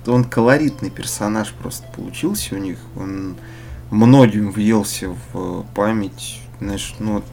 он 0.07 0.25
колоритный 0.25 0.89
персонаж 0.91 1.53
просто 1.53 1.87
получился 1.95 2.55
у 2.55 2.59
них. 2.59 2.79
Он 2.97 3.37
многим 3.91 4.51
въелся 4.51 5.15
в 5.33 5.67
память. 5.75 6.41
Знаешь, 6.61 6.95
ну 6.99 7.15
вот 7.15 7.25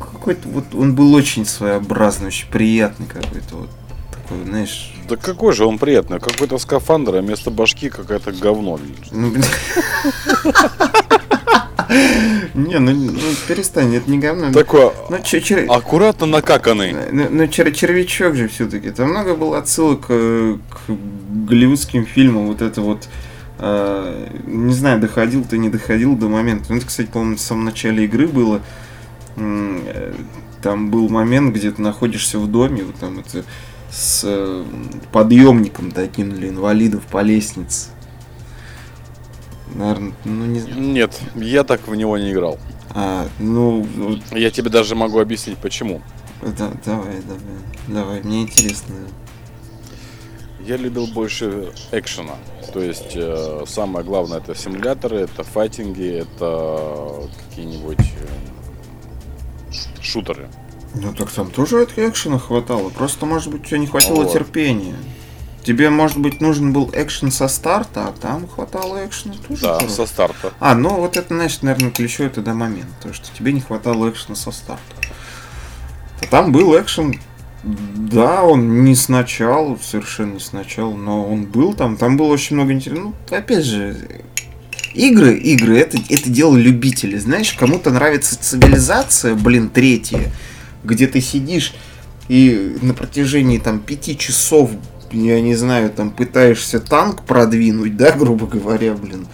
какой-то 0.00 0.48
вот 0.48 0.64
он 0.74 0.94
был 0.94 1.14
очень 1.14 1.44
своеобразный, 1.46 2.28
очень 2.28 2.48
приятный 2.50 3.06
какой-то 3.06 3.56
вот 3.56 3.70
такой, 4.10 4.44
знаешь. 4.44 4.92
Да 5.08 5.16
какой 5.16 5.52
же 5.52 5.64
он 5.64 5.78
приятный. 5.78 6.20
Какой-то 6.20 6.58
скафандр, 6.58 7.16
а 7.16 7.20
вместо 7.20 7.50
башки 7.50 7.88
какое-то 7.90 8.32
говно. 8.32 8.78
Ну. 9.10 9.32
Не, 12.54 12.78
ну, 12.78 12.92
ну 12.92 13.18
перестань, 13.48 13.94
это 13.96 14.08
не 14.10 14.18
говно. 14.18 14.52
Такой 14.52 14.92
Ну, 15.08 15.18
чё, 15.24 15.40
чё- 15.40 15.66
аккуратно 15.72 16.26
накаканный. 16.26 16.94
Ну, 17.10 17.26
ну, 17.30 17.42
чер- 17.44 17.72
червячок 17.72 18.36
же 18.36 18.46
все-таки. 18.48 18.90
Там 18.90 19.10
много 19.10 19.34
было 19.34 19.58
отсылок 19.58 20.04
э, 20.08 20.56
к 20.70 20.92
голливудским 21.48 22.06
фильмам. 22.06 22.46
Вот 22.46 22.62
это 22.62 22.80
вот. 22.80 23.08
э, 23.58 24.28
не 24.46 24.72
знаю, 24.72 25.00
доходил 25.00 25.44
ты, 25.44 25.58
не 25.58 25.68
доходил 25.68 26.14
до 26.16 26.28
момента. 26.28 26.66
Ну, 26.68 26.76
это, 26.76 26.86
кстати, 26.86 27.08
по-моему, 27.08 27.36
в 27.36 27.40
самом 27.40 27.64
начале 27.64 28.04
игры 28.04 28.28
было. 28.28 28.56
Э, 28.56 28.60
Там 30.62 30.90
был 30.90 31.08
момент, 31.08 31.54
где 31.54 31.70
ты 31.70 31.80
находишься 31.80 32.38
в 32.38 32.46
доме, 32.46 32.82
вот 32.84 32.96
там 32.96 33.18
это 33.20 33.44
с 33.90 34.22
э, 34.24 34.64
подъемником 35.10 35.90
таким 35.90 36.30
для 36.32 36.48
инвалидов 36.50 37.02
по 37.10 37.22
лестнице. 37.22 37.90
Наверное, 39.74 40.12
ну 40.24 40.44
не 40.46 40.60
знаю. 40.60 40.80
Нет, 40.80 41.18
я 41.34 41.64
так 41.64 41.86
в 41.88 41.94
него 41.94 42.18
не 42.18 42.32
играл. 42.32 42.58
А, 42.90 43.28
ну, 43.38 43.86
Я 44.32 44.50
тебе 44.50 44.68
даже 44.68 44.94
могу 44.94 45.18
объяснить, 45.20 45.58
почему. 45.58 46.02
да- 46.42 46.72
давай, 46.84 47.16
давай, 47.22 47.40
давай, 47.88 48.22
мне 48.22 48.42
интересно. 48.42 48.94
Я 50.66 50.76
любил 50.76 51.06
больше 51.06 51.72
экшена. 51.92 52.34
То 52.72 52.80
есть 52.80 53.12
э, 53.14 53.64
самое 53.66 54.04
главное 54.04 54.38
это 54.38 54.54
симуляторы, 54.54 55.20
это 55.20 55.42
файтинги, 55.42 56.20
это 56.22 57.28
какие-нибудь 57.48 57.98
э, 57.98 58.26
шутеры. 60.02 60.48
Ну 60.94 61.12
так 61.12 61.30
там 61.30 61.50
тоже 61.50 61.82
от 61.82 61.98
экшена 61.98 62.38
хватало. 62.38 62.90
Просто, 62.90 63.26
может 63.26 63.52
быть, 63.52 63.62
у 63.62 63.64
тебя 63.64 63.78
не 63.78 63.86
хватило 63.86 64.22
Вот. 64.22 64.32
терпения. 64.32 64.96
Тебе, 65.62 65.90
может 65.90 66.18
быть, 66.18 66.40
нужен 66.40 66.72
был 66.72 66.90
экшен 66.92 67.30
со 67.30 67.46
старта, 67.46 68.08
а 68.08 68.12
там 68.12 68.48
хватало 68.48 69.04
экшена 69.06 69.34
тоже. 69.46 69.62
Да, 69.62 69.88
со 69.88 70.06
старта. 70.06 70.52
А, 70.58 70.74
ну 70.74 70.96
вот 70.96 71.16
это, 71.16 71.34
значит, 71.34 71.62
наверное, 71.62 71.90
ключевой 71.90 72.30
тогда 72.30 72.54
момент. 72.54 72.88
То, 73.02 73.12
что 73.12 73.28
тебе 73.36 73.52
не 73.52 73.60
хватало 73.60 74.08
экшена 74.08 74.36
со 74.36 74.50
старта. 74.50 74.82
А 76.22 76.26
там 76.26 76.52
был 76.52 76.78
экшен, 76.78 77.20
да, 77.62 78.42
он 78.42 78.84
не 78.84 78.94
сначала, 78.94 79.76
совершенно 79.76 80.34
не 80.34 80.40
сначала, 80.40 80.94
но 80.94 81.30
он 81.30 81.44
был 81.44 81.74
там, 81.74 81.96
там 81.96 82.16
было 82.16 82.28
очень 82.28 82.56
много 82.56 82.72
интересного. 82.72 83.14
Ну, 83.30 83.36
опять 83.36 83.64
же, 83.64 84.22
игры, 84.94 85.36
игры, 85.36 85.78
это, 85.78 85.98
это 86.08 86.30
дело 86.30 86.56
любителей. 86.56 87.18
Знаешь, 87.18 87.52
кому-то 87.52 87.90
нравится 87.90 88.40
цивилизация, 88.40 89.34
блин, 89.34 89.68
третья, 89.68 90.32
где 90.84 91.06
ты 91.06 91.20
сидишь 91.20 91.74
и 92.28 92.76
на 92.80 92.94
протяжении 92.94 93.58
там 93.58 93.80
пяти 93.80 94.16
часов, 94.16 94.70
я 95.10 95.40
не 95.40 95.56
знаю, 95.56 95.90
там 95.90 96.10
пытаешься 96.10 96.78
танк 96.78 97.24
продвинуть, 97.24 97.96
да, 97.96 98.12
грубо 98.12 98.46
говоря, 98.46 98.94
блин. 98.94 99.26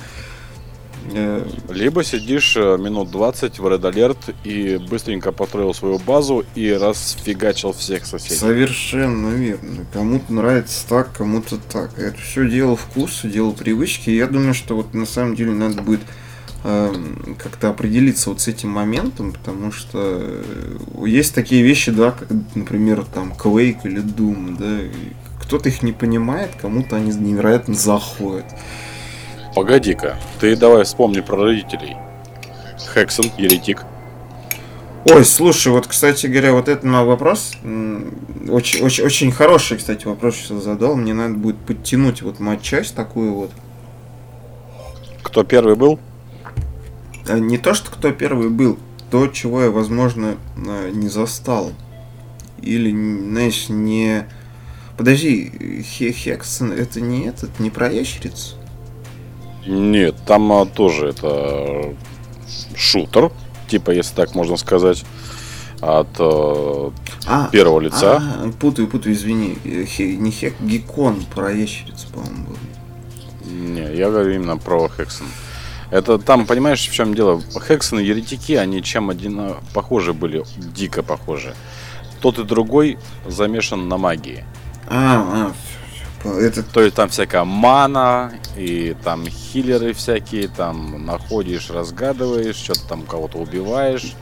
Либо 1.70 2.04
сидишь 2.04 2.56
э, 2.56 2.76
минут 2.78 3.10
20 3.10 3.58
в 3.58 3.66
Red 3.66 3.80
Alert 3.80 4.34
и 4.44 4.76
быстренько 4.76 5.32
построил 5.32 5.72
свою 5.74 5.98
базу 5.98 6.44
и 6.54 6.72
расфигачил 6.72 7.72
всех 7.72 8.06
соседей. 8.06 8.36
Совершенно 8.36 9.28
верно. 9.28 9.86
Кому-то 9.92 10.32
нравится 10.32 10.86
так, 10.88 11.12
кому-то 11.12 11.58
так. 11.58 11.98
Это 11.98 12.18
все 12.18 12.48
дело 12.48 12.76
вкуса, 12.76 13.28
дело 13.28 13.52
привычки. 13.52 14.10
И 14.10 14.16
я 14.16 14.26
думаю, 14.26 14.54
что 14.54 14.76
вот 14.76 14.94
на 14.94 15.06
самом 15.06 15.36
деле 15.36 15.52
надо 15.52 15.82
будет 15.82 16.00
эм, 16.64 17.36
как-то 17.42 17.70
определиться 17.70 18.30
вот 18.30 18.40
с 18.40 18.48
этим 18.48 18.70
моментом, 18.70 19.32
потому 19.32 19.72
что 19.72 20.00
э, 20.02 20.76
есть 21.06 21.34
такие 21.34 21.62
вещи, 21.62 21.92
да, 21.92 22.10
как, 22.12 22.28
например, 22.54 23.04
там 23.04 23.32
Quake 23.32 23.80
или 23.84 24.02
Doom, 24.02 24.56
да, 24.58 24.90
кто-то 25.40 25.68
их 25.68 25.82
не 25.82 25.92
понимает, 25.92 26.50
кому-то 26.60 26.96
они 26.96 27.12
невероятно 27.12 27.74
заходят. 27.74 28.46
Погоди-ка, 29.56 30.18
ты 30.38 30.54
давай 30.54 30.84
вспомни 30.84 31.20
про 31.22 31.38
родителей. 31.44 31.96
Хексон, 32.92 33.30
еретик. 33.38 33.86
Ой, 35.06 35.24
слушай, 35.24 35.68
вот, 35.68 35.86
кстати 35.86 36.26
говоря, 36.26 36.52
вот 36.52 36.68
это 36.68 36.86
на 36.86 37.06
вопрос, 37.06 37.52
очень, 37.62 38.82
очень, 38.82 39.02
очень 39.02 39.32
хороший, 39.32 39.78
кстати, 39.78 40.04
вопрос 40.04 40.36
сейчас 40.36 40.62
задал. 40.62 40.94
Мне 40.94 41.14
надо 41.14 41.36
будет 41.36 41.56
подтянуть 41.56 42.20
вот 42.20 42.38
матчасть 42.38 42.94
такую 42.94 43.32
вот. 43.32 43.50
Кто 45.22 45.42
первый 45.42 45.74
был? 45.74 45.98
А 47.26 47.38
Не 47.38 47.56
то, 47.56 47.72
что 47.72 47.90
кто 47.90 48.12
первый 48.12 48.50
был, 48.50 48.78
то, 49.10 49.26
чего 49.26 49.62
я, 49.62 49.70
возможно, 49.70 50.34
а, 50.68 50.90
не 50.90 51.08
застал. 51.08 51.72
Или, 52.60 52.90
знаешь, 52.90 53.70
не... 53.70 54.26
Подожди, 54.98 55.82
Хе- 55.82 56.12
Хексон, 56.12 56.72
это 56.72 57.00
не 57.00 57.24
этот, 57.24 57.58
не 57.58 57.70
про 57.70 57.90
ящерицу? 57.90 58.56
Нет, 59.66 60.14
там 60.26 60.52
а, 60.52 60.64
тоже 60.66 61.08
это 61.08 61.94
шутер, 62.76 63.32
типа, 63.68 63.90
если 63.90 64.14
так 64.14 64.34
можно 64.34 64.56
сказать, 64.56 65.04
от 65.80 66.08
э, 66.18 66.90
А, 67.26 67.48
первого 67.50 67.80
лица. 67.80 68.16
а, 68.16 68.50
путаю, 68.60 68.88
путаю, 68.88 69.14
извини. 69.14 69.58
Э, 69.64 69.84
Хе- 69.84 70.16
не 70.16 70.30
Хек, 70.30 70.54
Гекон 70.60 71.24
про 71.34 71.52
ящерицу, 71.52 72.06
по-моему, 72.12 72.46
был. 72.46 72.56
Не, 73.50 73.94
я 73.94 74.10
говорю 74.10 74.34
именно 74.34 74.56
про 74.56 74.88
Хексон. 74.88 75.26
Это 75.90 76.18
там, 76.18 76.46
понимаешь, 76.46 76.80
в 76.88 76.92
чем 76.92 77.14
дело? 77.14 77.40
Хексон 77.68 78.00
и 78.00 78.04
еретики, 78.04 78.52
они 78.52 78.82
чем 78.82 79.10
один 79.10 79.54
похожи 79.74 80.12
были, 80.12 80.44
дико 80.56 81.02
похожи. 81.02 81.54
Тот 82.20 82.38
и 82.38 82.44
другой 82.44 82.98
замешан 83.26 83.88
на 83.88 83.98
магии. 83.98 84.44
А, 84.88 85.50
а, 85.50 85.52
это 86.24 86.62
То 86.62 86.82
есть 86.82 86.96
там 86.96 87.08
всякая 87.08 87.44
мана, 87.44 88.32
и 88.56 88.96
там 89.04 89.26
хиллеры 89.26 89.92
всякие, 89.92 90.48
там 90.48 91.04
находишь, 91.04 91.70
разгадываешь, 91.70 92.56
что-то 92.56 92.86
там 92.88 93.02
кого-то 93.02 93.38
убиваешь, 93.38 94.14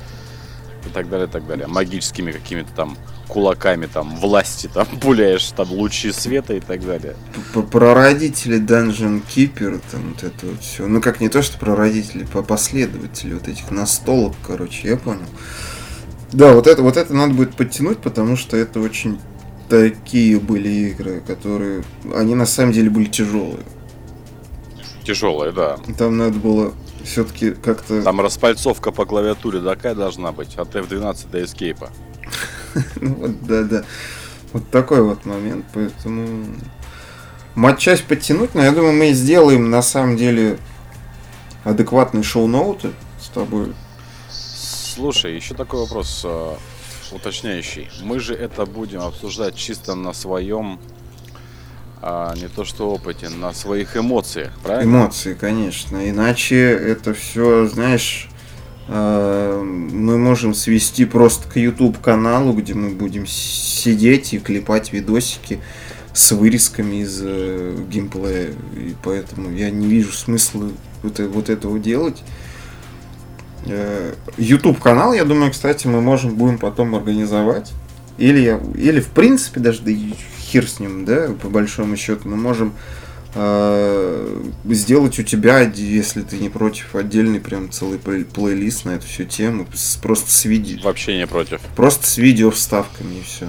и 0.87 0.91
так 0.91 1.09
далее, 1.09 1.27
и 1.29 1.31
так 1.31 1.47
далее. 1.47 1.67
Магическими 1.67 2.33
какими-то 2.33 2.73
там 2.75 2.97
кулаками, 3.29 3.87
там, 3.87 4.15
власти, 4.17 4.71
там, 4.73 4.87
пуляешь, 5.01 5.51
там, 5.53 5.71
лучи 5.73 6.13
света 6.13 6.55
и 6.55 6.61
так 6.61 6.85
далее. 6.85 7.17
П- 7.53 7.63
прародители 7.63 8.61
Dungeon 8.61 9.23
Keeper, 9.27 9.81
там 9.91 10.11
вот 10.11 10.23
это 10.23 10.47
вот 10.47 10.61
все. 10.61 10.87
Ну 10.87 11.01
как 11.01 11.21
не 11.21 11.29
то, 11.29 11.43
что 11.43 11.59
прародители, 11.59 12.25
по 12.25 12.43
последователи 12.43 13.35
вот 13.35 13.49
этих 13.49 13.71
настолок, 13.71 14.35
короче, 14.47 14.89
я 14.89 14.97
понял. 14.97 15.27
Да, 16.33 16.53
вот 16.53 16.67
это, 16.67 16.83
вот 16.83 16.97
это 16.97 17.15
надо 17.15 17.33
будет 17.35 17.57
подтянуть, 17.57 17.99
потому 17.99 18.37
что 18.37 18.57
это 18.57 18.81
очень 18.81 19.19
такие 19.69 20.39
были 20.41 20.69
игры, 20.69 21.21
которые. 21.21 21.85
Они 22.15 22.35
на 22.35 22.47
самом 22.47 22.73
деле 22.73 22.91
были 22.91 23.07
тяжелые. 23.07 23.65
Тяжелая, 25.05 25.53
да. 25.53 25.79
Там 25.99 26.17
надо 26.17 26.39
было 26.39 26.73
все-таки 27.05 27.53
как-то. 27.53 28.03
Там 28.03 28.21
распальцовка 28.21 28.91
по 28.91 29.05
клавиатуре 29.05 29.61
такая 29.61 29.95
должна 29.95 30.33
быть, 30.33 30.57
от 30.57 30.75
F12 30.75 31.31
до 31.31 31.41
Escape. 31.41 31.89
Ну 32.97 33.15
вот, 33.15 33.43
да, 33.47 33.63
да. 33.63 33.85
Вот 34.53 34.69
такой 34.71 35.03
вот 35.03 35.25
момент, 35.27 35.65
поэтому 35.73 36.47
матчасть 37.55 38.05
подтянуть, 38.05 38.55
но 38.55 38.63
я 38.63 38.73
думаю, 38.73 38.93
мы 38.93 39.13
сделаем 39.13 39.71
на 39.71 39.83
самом 39.83 40.17
деле 40.17 40.59
адекватные 41.63 42.25
шоу-ноуты 42.25 42.91
с 43.21 43.29
тобой. 43.29 43.75
Слушай, 44.29 45.35
еще 45.35 45.55
такой 45.55 45.81
вопрос 45.81 46.23
э, 46.25 46.55
уточняющий. 47.15 47.89
Мы 48.03 48.21
же 48.21 48.35
это 48.35 48.67
будем 48.67 49.01
обсуждать 49.01 49.57
чисто 49.57 49.95
на 49.95 50.13
своем, 50.13 50.79
а, 52.03 52.35
не 52.37 52.49
то 52.49 52.65
что 52.65 52.91
опыте, 52.91 53.29
на 53.29 53.53
своих 53.53 53.97
эмоциях, 53.97 54.53
правильно? 54.63 54.91
Эмоции, 54.91 55.35
конечно. 55.35 56.09
Иначе 56.09 56.57
это 56.57 57.15
все, 57.15 57.67
знаешь, 57.67 58.29
э, 58.89 59.63
мы 59.63 60.19
можем 60.19 60.55
свести 60.55 61.05
просто 61.05 61.49
к 61.49 61.57
YouTube 61.57 62.01
каналу, 62.01 62.53
где 62.53 62.75
мы 62.75 62.91
будем 62.91 63.27
сидеть 63.27 64.35
и 64.35 64.39
клепать 64.39 64.93
видосики 64.93 65.61
с 66.13 66.33
вырезками 66.33 67.03
из 67.03 67.21
э, 67.23 67.77
геймплея. 67.91 68.51
И 68.77 68.95
поэтому 69.03 69.51
я 69.51 69.71
не 69.71 69.87
вижу 69.87 70.13
смысла 70.13 70.71
вот, 71.03 71.21
э, 71.21 71.27
вот 71.27 71.49
этого 71.49 71.79
делать. 71.79 72.23
Э, 73.67 74.15
YouTube 74.37 74.81
канал, 74.81 75.13
я 75.13 75.25
думаю, 75.25 75.51
кстати, 75.51 75.87
мы 75.87 76.01
можем 76.01 76.35
будем 76.35 76.59
потом 76.59 76.95
организовать. 76.95 77.73
Или, 78.19 78.61
или 78.77 79.01
в 79.01 79.09
принципе, 79.09 79.61
даже 79.61 79.83
да 79.83 79.91
хер 80.39 80.69
с 80.69 80.79
ним, 80.79 81.05
да, 81.05 81.31
по 81.43 81.49
большому 81.49 81.97
счету, 81.97 82.29
мы 82.29 82.37
можем 82.37 82.75
э, 83.35 84.43
сделать 84.67 85.19
у 85.19 85.23
тебя, 85.23 85.61
если 85.61 86.23
ты 86.23 86.39
не 86.39 86.49
против, 86.49 86.95
отдельный 86.95 87.41
прям 87.41 87.71
целый 87.73 87.99
плейлист 87.99 88.85
на 88.85 88.91
эту 88.91 89.07
всю 89.07 89.25
тему, 89.25 89.67
с, 89.75 89.97
просто 89.97 90.31
с 90.31 90.45
видео. 90.45 90.79
Вообще 90.85 91.17
не 91.17 91.27
против. 91.27 91.61
Просто 91.75 92.07
с 92.07 92.19
видео 92.19 92.51
вставками 92.51 93.17
и 93.17 93.23
все. 93.23 93.49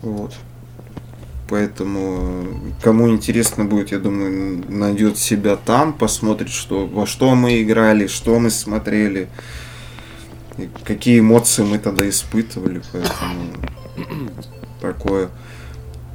Вот. 0.00 0.34
Поэтому 1.48 2.46
кому 2.82 3.10
интересно 3.10 3.64
будет, 3.64 3.92
я 3.92 3.98
думаю, 3.98 4.64
найдет 4.68 5.18
себя 5.18 5.56
там, 5.56 5.92
посмотрит, 5.92 6.50
что, 6.50 6.86
во 6.86 7.06
что 7.06 7.34
мы 7.34 7.62
играли, 7.62 8.06
что 8.06 8.38
мы 8.38 8.50
смотрели, 8.50 9.28
какие 10.84 11.20
эмоции 11.20 11.62
мы 11.62 11.78
тогда 11.78 12.08
испытывали. 12.08 12.80
Поэтому 12.92 13.52
такое. 14.80 15.28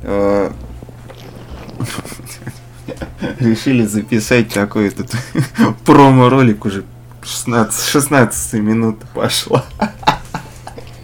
А, 0.04 0.52
решили 3.40 3.86
записать 3.86 4.50
такой 4.54 4.88
этот 4.88 5.12
промо-ролик 5.86 6.66
уже 6.66 6.84
16, 7.24 7.86
16 7.86 8.54
минут 8.54 9.00
пошла. 9.14 9.66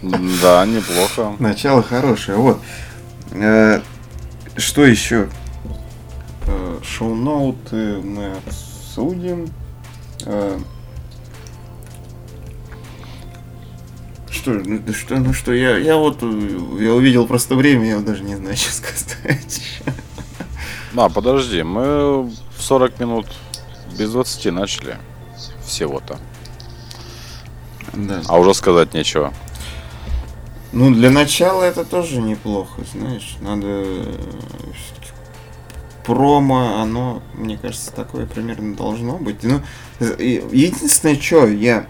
Да, 0.02 0.66
неплохо. 0.66 1.36
Начало 1.38 1.82
хорошее. 1.82 2.36
Вот. 2.36 2.60
Э, 4.54 4.60
что 4.60 4.84
еще? 4.84 5.28
Э, 6.46 6.78
шоу-ноуты 6.82 7.98
мы 8.02 8.32
обсудим. 8.46 9.48
Э, 10.26 10.58
что, 14.30 14.50
ну 14.50 14.92
что, 14.92 15.16
ну 15.16 15.32
что, 15.32 15.54
я, 15.54 15.78
я 15.78 15.96
вот 15.96 16.20
я 16.22 16.92
увидел 16.92 17.26
просто 17.26 17.54
время, 17.54 17.88
я 17.88 18.00
даже 18.00 18.22
не 18.22 18.36
знаю, 18.36 18.56
что 18.56 18.72
сказать. 18.72 19.62
А, 20.96 21.08
подожди, 21.08 21.62
мы 21.62 22.22
в 22.22 22.32
40 22.58 23.00
минут 23.00 23.26
без 23.98 24.12
20 24.12 24.52
начали 24.52 24.98
всего-то. 25.64 26.18
Да. 27.94 28.22
А 28.28 28.38
уже 28.38 28.54
сказать 28.54 28.92
нечего. 28.94 29.32
Ну, 30.74 30.92
для 30.92 31.08
начала 31.08 31.62
это 31.62 31.84
тоже 31.84 32.20
неплохо, 32.20 32.82
знаешь. 32.92 33.36
Надо 33.40 33.66
э, 33.68 34.16
промо, 36.04 36.80
оно, 36.82 37.22
мне 37.34 37.56
кажется, 37.56 37.92
такое 37.92 38.26
примерно 38.26 38.74
должно 38.74 39.18
быть. 39.18 39.44
Ну, 39.44 39.60
единственное, 40.00 41.14
что 41.14 41.46
я, 41.46 41.86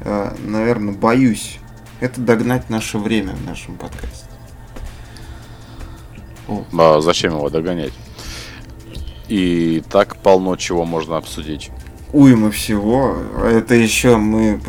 э, 0.00 0.34
наверное, 0.44 0.92
боюсь, 0.92 1.60
это 2.00 2.20
догнать 2.20 2.68
наше 2.68 2.98
время 2.98 3.32
в 3.32 3.46
нашем 3.46 3.76
подкасте. 3.76 4.26
А 6.76 7.00
зачем 7.00 7.34
его 7.34 7.48
догонять? 7.48 7.92
И 9.28 9.84
так 9.88 10.16
полно 10.16 10.56
чего 10.56 10.84
можно 10.84 11.16
обсудить. 11.16 11.70
Уйма 12.12 12.50
всего. 12.50 13.18
Это 13.40 13.76
еще 13.76 14.16
мы 14.16 14.60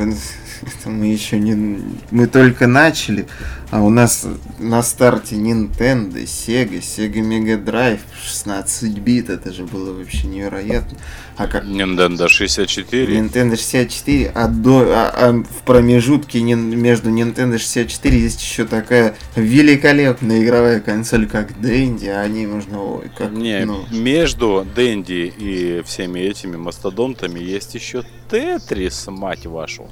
это 0.62 0.90
мы 0.90 1.08
еще 1.08 1.40
не... 1.40 1.82
Мы 2.12 2.28
только 2.28 2.68
начали, 2.68 3.28
а 3.70 3.82
у 3.82 3.90
нас 3.90 4.26
на 4.60 4.82
старте 4.82 5.36
Nintendo, 5.36 6.24
Sega, 6.24 6.80
Sega 6.80 7.22
Mega 7.22 7.64
Drive, 7.64 8.00
16 8.22 8.98
бит, 9.00 9.30
это 9.30 9.52
же 9.52 9.64
было 9.64 9.94
вообще 9.94 10.28
невероятно. 10.28 10.98
А 11.36 11.48
как... 11.48 11.66
Nintendo 11.66 12.28
64. 12.28 13.20
Nintendo 13.20 13.56
64, 13.56 14.32
а, 14.34 14.48
до, 14.48 14.86
а, 14.90 15.12
а 15.14 15.32
в 15.34 15.64
промежутке 15.64 16.42
между 16.42 17.10
Nintendo 17.10 17.58
64 17.58 18.20
есть 18.20 18.42
еще 18.42 18.66
такая 18.66 19.16
великолепная 19.36 20.44
игровая 20.44 20.80
консоль, 20.80 21.28
как 21.28 21.52
Dendy, 21.52 22.10
а 22.10 22.22
они 22.22 22.48
можно... 22.48 22.82
Ой, 22.82 23.12
как, 23.16 23.32
Не, 23.32 23.66
ну... 23.66 23.86
между 23.92 24.66
Dendy 24.76 25.32
и 25.38 25.84
всеми 25.86 26.20
этими 26.22 26.58
мастодонтами 26.58 27.40
есть 27.40 27.76
еще 27.76 28.04
Тетрис, 28.30 29.06
мать 29.08 29.46
вашу. 29.46 29.88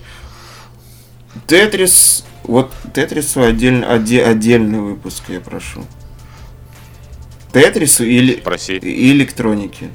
Тетрис, 1.47 2.25
вот 2.43 2.71
Тетрису 2.93 3.43
отдельно, 3.43 3.91
отде, 3.93 4.23
отдельный 4.23 4.79
выпуск, 4.79 5.23
я 5.29 5.39
прошу. 5.39 5.83
Тетрису 7.53 8.03
или, 8.03 8.35
Проси. 8.35 8.77
и 8.77 9.11
электроники. 9.11 9.89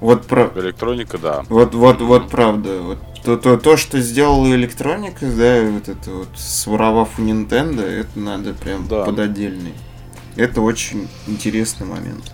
Вот 0.00 0.26
про... 0.26 0.52
Электроника, 0.56 1.18
да. 1.18 1.44
Вот, 1.48 1.74
вот, 1.74 2.00
вот 2.02 2.28
правда. 2.28 2.80
Вот 2.82 2.98
то, 3.24 3.36
то, 3.36 3.56
то, 3.56 3.76
что 3.76 4.00
сделала 4.00 4.46
электроника, 4.54 5.26
да, 5.26 5.62
вот 5.62 5.88
это 5.88 6.10
вот, 6.10 6.28
своровав 6.36 7.18
у 7.18 7.22
Nintendo, 7.22 7.82
это 7.82 8.18
надо 8.18 8.52
прям 8.52 8.86
да. 8.86 9.04
под 9.04 9.18
отдельный. 9.18 9.72
Это 10.36 10.60
очень 10.60 11.08
интересный 11.26 11.86
момент. 11.86 12.32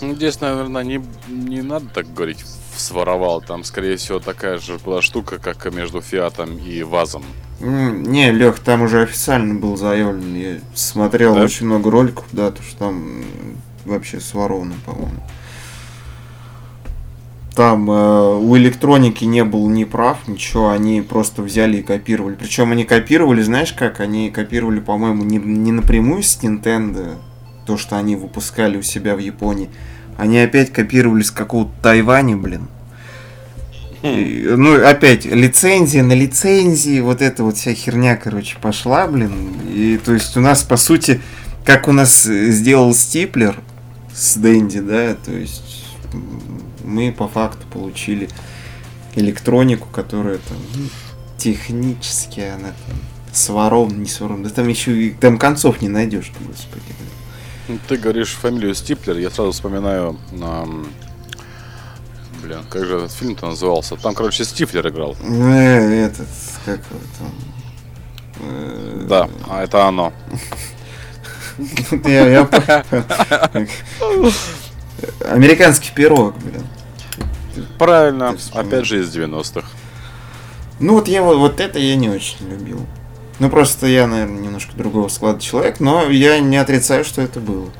Ну, 0.00 0.14
здесь, 0.14 0.40
наверное, 0.40 0.84
не, 0.84 1.02
не 1.28 1.62
надо 1.62 1.86
так 1.88 2.12
говорить 2.12 2.44
своровал. 2.78 3.40
Там, 3.40 3.64
скорее 3.64 3.96
всего, 3.96 4.18
такая 4.18 4.58
же 4.58 4.78
была 4.78 5.02
штука, 5.02 5.38
как 5.38 5.72
между 5.72 6.00
Фиатом 6.00 6.56
и 6.58 6.82
Вазом. 6.82 7.24
Не, 7.60 8.32
Лех, 8.32 8.58
там 8.58 8.82
уже 8.82 9.02
официально 9.02 9.54
был 9.54 9.76
заявлен. 9.76 10.34
Я 10.34 10.58
смотрел 10.74 11.34
да? 11.34 11.42
очень 11.42 11.66
много 11.66 11.90
роликов, 11.90 12.24
да, 12.32 12.50
то 12.50 12.62
что 12.62 12.78
там 12.78 13.24
вообще 13.84 14.20
своровано, 14.20 14.74
по-моему. 14.84 15.20
Там 17.54 17.90
э, 17.90 18.36
у 18.36 18.56
электроники 18.56 19.24
не 19.24 19.44
было 19.44 19.68
ни 19.68 19.84
прав, 19.84 20.26
ничего, 20.26 20.70
они 20.70 21.02
просто 21.02 21.42
взяли 21.42 21.78
и 21.78 21.82
копировали. 21.82 22.34
Причем 22.34 22.72
они 22.72 22.84
копировали, 22.84 23.42
знаешь 23.42 23.74
как? 23.74 24.00
Они 24.00 24.30
копировали, 24.30 24.80
по-моему, 24.80 25.22
не, 25.22 25.36
не 25.36 25.70
напрямую 25.70 26.22
с 26.22 26.42
Nintendo, 26.42 27.18
то, 27.66 27.76
что 27.76 27.96
они 27.96 28.16
выпускали 28.16 28.78
у 28.78 28.82
себя 28.82 29.14
в 29.14 29.18
Японии, 29.18 29.70
они 30.16 30.38
опять 30.38 30.72
копировали 30.72 31.22
с 31.22 31.30
какого-то 31.30 31.72
Тайваня, 31.82 32.36
блин. 32.36 32.68
И, 34.02 34.46
ну, 34.56 34.84
опять, 34.84 35.26
лицензия 35.26 36.02
на 36.02 36.12
лицензии, 36.12 37.00
вот 37.00 37.22
эта 37.22 37.44
вот 37.44 37.56
вся 37.56 37.72
херня, 37.72 38.16
короче, 38.16 38.56
пошла, 38.60 39.06
блин. 39.06 39.32
И 39.72 39.98
то 40.04 40.12
есть 40.12 40.36
у 40.36 40.40
нас, 40.40 40.62
по 40.62 40.76
сути, 40.76 41.20
как 41.64 41.86
у 41.86 41.92
нас 41.92 42.24
сделал 42.24 42.94
Стиплер 42.94 43.56
с 44.12 44.36
Дэнди, 44.36 44.80
да, 44.80 45.14
то 45.14 45.32
есть 45.32 45.86
мы 46.84 47.12
по 47.12 47.28
факту 47.28 47.64
получили 47.72 48.28
электронику, 49.14 49.88
которая 49.88 50.38
там 50.38 50.56
ну, 50.74 50.84
технически 51.38 52.40
она 52.40 52.68
там 52.68 52.96
сворована, 53.32 53.98
не 53.98 54.08
сворована. 54.08 54.44
Да 54.44 54.50
там 54.50 54.68
еще 54.68 54.96
и 55.00 55.10
там 55.10 55.38
концов 55.38 55.80
не 55.80 55.88
найдешь, 55.88 56.32
господи. 56.40 56.82
Ну, 57.68 57.78
ты 57.88 57.96
говоришь 57.96 58.32
фамилию 58.34 58.74
Стиплер, 58.74 59.16
я 59.18 59.30
сразу 59.30 59.52
вспоминаю, 59.52 60.18
эм, 60.32 60.88
блин, 62.42 62.64
как 62.68 62.84
же 62.84 62.96
этот 62.96 63.12
фильм-то 63.12 63.46
назывался? 63.46 63.96
Там, 63.96 64.14
короче, 64.14 64.44
Стифлер 64.44 64.88
играл. 64.88 65.16
Э, 65.22 66.06
этот, 66.06 66.28
как 66.64 66.80
его 66.90 67.00
там? 67.18 67.32
Э, 68.40 69.06
да, 69.08 69.28
а 69.48 69.62
это 69.62 69.86
оно. 69.86 70.12
Американский 75.28 75.92
пирог, 75.94 76.34
блин. 76.38 76.66
Правильно, 77.78 78.36
опять 78.54 78.86
же 78.86 79.00
из 79.00 79.14
90-х. 79.14 79.66
Ну 80.80 80.94
вот 80.94 81.06
я 81.06 81.22
вот 81.22 81.60
это 81.60 81.78
я 81.78 81.94
не 81.94 82.08
очень 82.08 82.48
любил. 82.48 82.84
Ну, 83.42 83.50
просто 83.50 83.88
я, 83.88 84.06
наверное, 84.06 84.40
немножко 84.40 84.72
другого 84.76 85.08
склада 85.08 85.40
человек, 85.40 85.80
но 85.80 86.08
я 86.08 86.38
не 86.38 86.56
отрицаю, 86.56 87.04
что 87.04 87.22
это 87.22 87.40
было. 87.40 87.72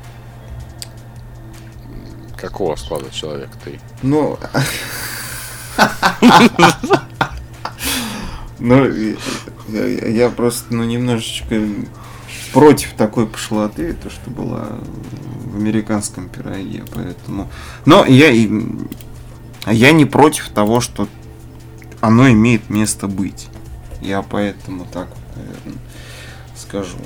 Какого 2.36 2.74
склада 2.74 3.08
человек 3.12 3.48
ты? 3.64 3.78
Ну... 4.02 4.40
Ну, 8.58 8.86
я, 9.68 10.30
просто, 10.30 10.72
ну, 10.74 10.84
немножечко 10.84 11.60
против 12.52 12.92
такой 12.94 13.26
пошлоты, 13.26 13.92
то, 13.92 14.08
что 14.08 14.30
была 14.30 14.68
в 15.46 15.56
американском 15.56 16.28
пироге, 16.28 16.84
поэтому... 16.94 17.50
Но 17.86 18.04
я, 18.04 18.30
я 19.66 19.92
не 19.92 20.04
против 20.04 20.48
того, 20.50 20.80
что 20.80 21.08
оно 22.00 22.28
имеет 22.30 22.70
место 22.70 23.08
быть. 23.08 23.48
Я 24.00 24.22
поэтому 24.22 24.86
так, 24.92 25.08
наверное, 25.42 25.78
скажу. 26.56 26.98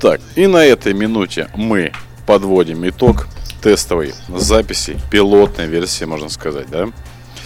Так, 0.00 0.20
и 0.34 0.46
на 0.46 0.64
этой 0.64 0.92
минуте 0.92 1.48
мы 1.54 1.92
подводим 2.26 2.86
итог 2.88 3.26
тестовой 3.62 4.14
записи, 4.28 4.98
пилотной 5.10 5.66
версии, 5.66 6.04
можно 6.04 6.28
сказать, 6.28 6.68
да? 6.68 6.88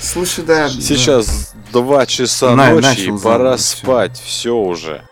Слушай, 0.01 0.45
да. 0.45 0.69
Сейчас 0.69 1.55
да. 1.73 1.81
2 1.81 2.07
часа 2.07 2.55
На, 2.55 2.71
ночи, 2.71 3.03
и 3.03 3.19
пора 3.23 3.57
забыть, 3.57 3.61
спать, 3.61 4.17
все. 4.19 4.27
все 4.27 4.57
уже. 4.57 5.09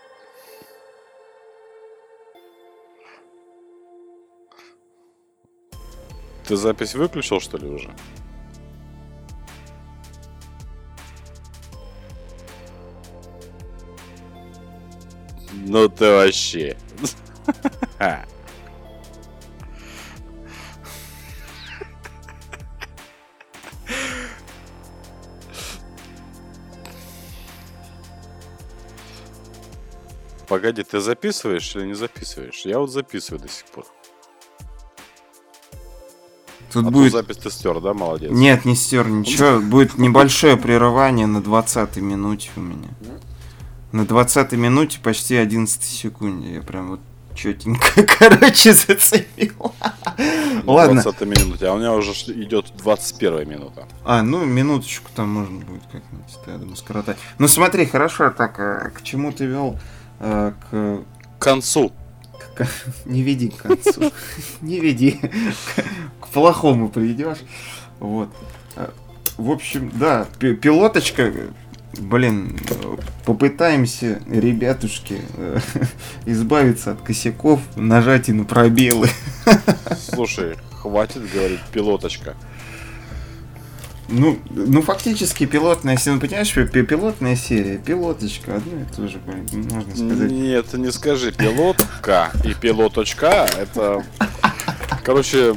Ты 6.47 6.57
запись 6.57 6.95
выключил, 6.95 7.41
что 7.41 7.59
ли, 7.59 7.67
уже? 7.67 7.91
Ну 15.65 15.89
ты 15.89 16.11
вообще. 16.11 16.77
Погоди, 30.49 30.85
ты 30.85 31.01
записываешь 31.01 31.75
или 31.75 31.87
не 31.87 31.95
записываешь? 31.95 32.63
Я 32.65 32.79
вот 32.79 32.91
записываю 32.91 33.43
до 33.43 33.49
сих 33.49 33.67
пор. 33.67 33.85
Тут 36.73 36.87
а 36.87 36.91
будет... 36.91 37.13
запись 37.13 37.39
ты 37.39 37.51
стер, 37.51 37.81
да, 37.81 37.95
молодец? 37.95 38.31
Нет, 38.31 38.65
не 38.65 38.77
стер 38.77 39.09
ничего. 39.09 39.61
Будет 39.61 39.99
небольшое 39.99 40.57
прерывание 40.57 41.27
на 41.27 41.43
20 41.43 41.97
минуте 41.97 42.51
у 42.57 42.61
меня. 42.61 42.89
На 43.97 44.05
20 44.05 44.53
минуте 44.53 44.99
почти 45.01 45.37
11 45.37 45.83
секунде. 45.83 46.53
Я 46.53 46.61
прям 46.61 46.91
вот 46.91 47.01
четенько, 47.35 48.03
короче, 48.19 48.75
зацепил. 48.75 49.73
Ладно. 50.67 51.03
20 51.03 51.21
минуте, 51.23 51.67
а 51.67 51.73
у 51.73 51.79
меня 51.79 51.95
уже 51.95 52.13
идет 52.35 52.67
21 52.77 53.49
минута. 53.49 53.89
А, 54.05 54.23
ну, 54.23 54.45
минуточку 54.45 55.11
там 55.17 55.31
можно 55.31 55.61
будет 55.61 55.85
как-нибудь, 55.91 56.39
я 56.47 56.59
думаю, 56.59 56.77
скоротать. 56.77 57.17
Ну, 57.39 57.49
смотри, 57.49 57.87
хорошо, 57.87 58.29
так, 58.29 58.61
а 58.61 58.91
к 58.91 59.03
чему 59.03 59.33
ты 59.33 59.47
вел? 59.47 59.79
А, 60.21 60.53
к... 60.53 61.03
К 61.39 61.43
концу. 61.43 61.91
Не 63.07 63.23
веди 63.23 63.49
к 63.49 63.63
концу. 63.63 64.13
Не 64.61 64.79
веди. 64.79 65.19
К 66.21 66.29
плохому 66.29 66.91
придешь. 66.91 67.39
Вот. 67.99 68.29
А, 68.77 68.93
в 69.39 69.51
общем, 69.51 69.91
да, 69.95 70.27
пилоточка 70.39 71.33
блин, 71.99 72.59
попытаемся, 73.25 74.21
ребятушки, 74.31 75.21
избавиться 76.27 76.93
от 76.93 77.03
косяков, 77.03 77.61
нажатий 77.77 78.33
на 78.33 78.45
пробелы. 78.45 79.09
Слушай, 79.99 80.57
хватит 80.73 81.31
говорить 81.33 81.61
пилоточка. 81.73 82.35
Ну, 84.09 84.39
ну 84.51 84.83
фактически 84.83 85.47
пилотная 85.47 85.97
серия, 85.97 86.15
ну 86.15 86.21
понимаешь, 86.21 86.55
пилотная 86.55 87.35
серия, 87.35 87.79
пилоточка, 87.79 88.57
одно 88.57 88.81
и 88.81 88.85
то 88.95 89.09
же, 89.09 89.19
можно 89.53 89.97
сказать. 89.97 90.31
Нет, 90.31 90.73
не 90.75 90.93
скажи, 90.93 91.33
пилотка 91.33 92.31
и 92.45 92.55
пилоточка, 92.55 93.49
это, 93.59 94.05
короче, 95.05 95.55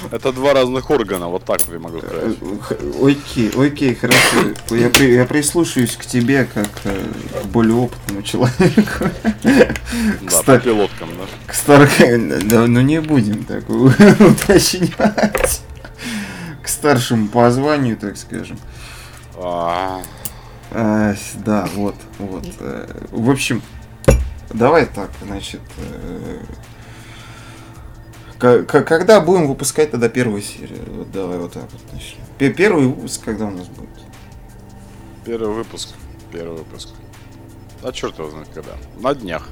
это 0.10 0.32
два 0.32 0.54
разных 0.54 0.90
органа, 0.90 1.28
вот 1.28 1.44
так 1.44 1.60
я 1.70 1.78
могу 1.78 1.98
сказать. 1.98 2.36
Окей, 3.02 3.50
окей, 3.56 3.94
хорошо. 3.94 4.54
Я, 4.70 4.90
при, 4.90 5.12
я 5.12 5.24
прислушаюсь 5.24 5.96
к 5.96 6.04
тебе 6.06 6.44
как 6.44 6.68
э, 6.84 7.04
к 7.42 7.46
более 7.46 7.74
опытному 7.74 8.22
человеку. 8.22 9.10
Да, 9.42 10.42
по 10.44 10.58
пилоткам, 10.58 11.08
да? 11.18 11.24
К 11.46 11.54
стар... 11.54 11.88
да, 12.44 12.66
ну 12.66 12.80
не 12.80 13.00
будем 13.00 13.44
так 13.44 13.68
уточнять. 13.68 15.62
К 16.62 16.68
старшему 16.68 17.28
по 17.28 17.50
званию, 17.50 17.96
так 17.96 18.16
скажем. 18.16 18.58
А... 19.36 20.00
А, 20.72 21.14
да, 21.44 21.68
вот, 21.74 21.96
вот. 22.18 22.46
Э, 22.60 22.86
в 23.10 23.28
общем, 23.28 23.60
давай 24.50 24.86
так, 24.86 25.10
значит, 25.26 25.60
э, 25.78 26.38
когда 28.40 29.20
будем 29.20 29.46
выпускать 29.46 29.90
тогда 29.90 30.08
первую 30.08 30.42
серию? 30.42 30.80
Вот 30.88 31.12
давай 31.12 31.38
вот 31.38 31.52
так 31.52 31.64
вот 31.64 31.92
начнем. 31.92 32.20
Первый 32.38 32.86
выпуск 32.86 33.22
когда 33.24 33.46
у 33.46 33.50
нас 33.50 33.66
будет? 33.68 33.88
Первый 35.24 35.54
выпуск. 35.54 35.90
Первый 36.32 36.58
выпуск. 36.58 36.88
А 37.82 37.92
черт 37.92 38.18
его 38.18 38.30
знает 38.30 38.48
когда. 38.54 38.72
На 38.98 39.14
днях. 39.14 39.48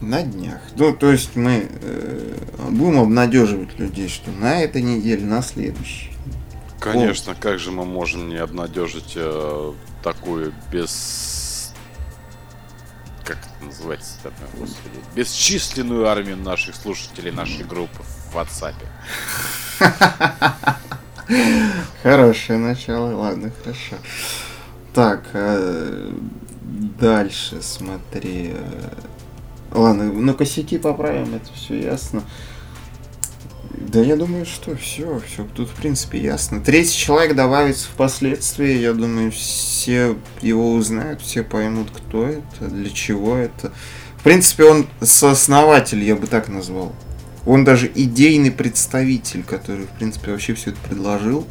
На 0.00 0.22
днях. 0.22 0.60
Ну, 0.76 0.92
то 0.94 1.12
есть 1.12 1.36
мы 1.36 1.68
э, 1.70 2.36
будем 2.70 3.00
обнадеживать 3.00 3.78
людей, 3.78 4.08
что 4.08 4.30
на 4.32 4.60
этой 4.60 4.82
неделе, 4.82 5.24
на 5.24 5.42
следующей. 5.42 6.10
Конечно, 6.80 7.34
вот. 7.34 7.40
как 7.40 7.60
же 7.60 7.70
мы 7.70 7.84
можем 7.84 8.28
не 8.28 8.36
обнадежить 8.36 9.12
э, 9.14 9.72
такую 10.02 10.52
без 10.72 10.90
называется 13.82 14.18
там, 14.22 14.32
господи, 14.58 14.94
бесчисленную 15.14 16.06
армию 16.06 16.36
наших 16.36 16.76
слушателей 16.76 17.32
нашей 17.32 17.64
группы 17.64 18.02
в 18.30 18.36
WhatsApp. 18.36 18.74
Хорошее 22.02 22.58
начало, 22.58 23.14
ладно, 23.16 23.50
хорошо. 23.62 23.96
Так, 24.94 25.24
э, 25.32 26.12
дальше 27.00 27.62
смотри. 27.62 28.52
Э, 28.54 28.92
ладно, 29.72 30.04
ну 30.04 30.34
косяки 30.34 30.78
поправим, 30.78 31.34
это 31.34 31.52
все 31.54 31.80
ясно. 31.80 32.22
Да 33.88 34.00
я 34.00 34.16
думаю, 34.16 34.46
что 34.46 34.76
все, 34.76 35.20
все 35.26 35.46
тут 35.54 35.68
в 35.68 35.74
принципе 35.74 36.18
ясно. 36.18 36.60
Третий 36.60 36.96
человек 36.96 37.34
добавится 37.34 37.88
впоследствии, 37.88 38.78
я 38.78 38.92
думаю, 38.92 39.32
все 39.32 40.16
его 40.40 40.72
узнают, 40.72 41.20
все 41.20 41.42
поймут, 41.42 41.88
кто 41.90 42.26
это, 42.26 42.68
для 42.68 42.90
чего 42.90 43.36
это. 43.36 43.72
В 44.16 44.22
принципе, 44.22 44.64
он 44.64 44.86
сооснователь, 45.00 46.02
я 46.04 46.14
бы 46.14 46.26
так 46.26 46.48
назвал. 46.48 46.94
Он 47.44 47.64
даже 47.64 47.90
идейный 47.92 48.52
представитель, 48.52 49.42
который, 49.42 49.86
в 49.86 49.90
принципе, 49.90 50.30
вообще 50.30 50.54
все 50.54 50.70
это 50.70 50.78
предложил. 50.88 51.46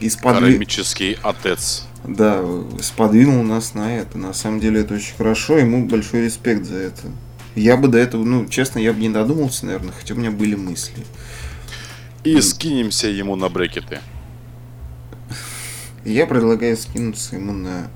И 0.00 0.10
сподвиг... 0.10 0.54
Кармический 0.54 1.16
отец. 1.22 1.84
Да, 2.04 2.44
сподвинул 2.82 3.42
нас 3.44 3.74
на 3.74 3.96
это. 3.96 4.18
На 4.18 4.32
самом 4.32 4.60
деле 4.60 4.80
это 4.80 4.94
очень 4.94 5.14
хорошо, 5.16 5.58
ему 5.58 5.86
большой 5.86 6.24
респект 6.24 6.64
за 6.64 6.76
это. 6.76 7.02
Я 7.56 7.78
бы 7.78 7.88
до 7.88 7.96
этого, 7.96 8.22
ну, 8.22 8.46
честно, 8.46 8.78
я 8.78 8.92
бы 8.92 9.00
не 9.00 9.08
додумался, 9.08 9.64
наверное, 9.64 9.94
хотя 9.98 10.14
у 10.14 10.18
меня 10.18 10.30
были 10.30 10.54
мысли. 10.54 11.04
И 12.22 12.38
скинемся 12.42 13.08
ему 13.08 13.34
на 13.34 13.48
брекеты. 13.48 14.00
Я 16.04 16.26
предлагаю 16.26 16.76
скинуться 16.76 17.36
ему 17.36 17.52
на... 17.52 17.90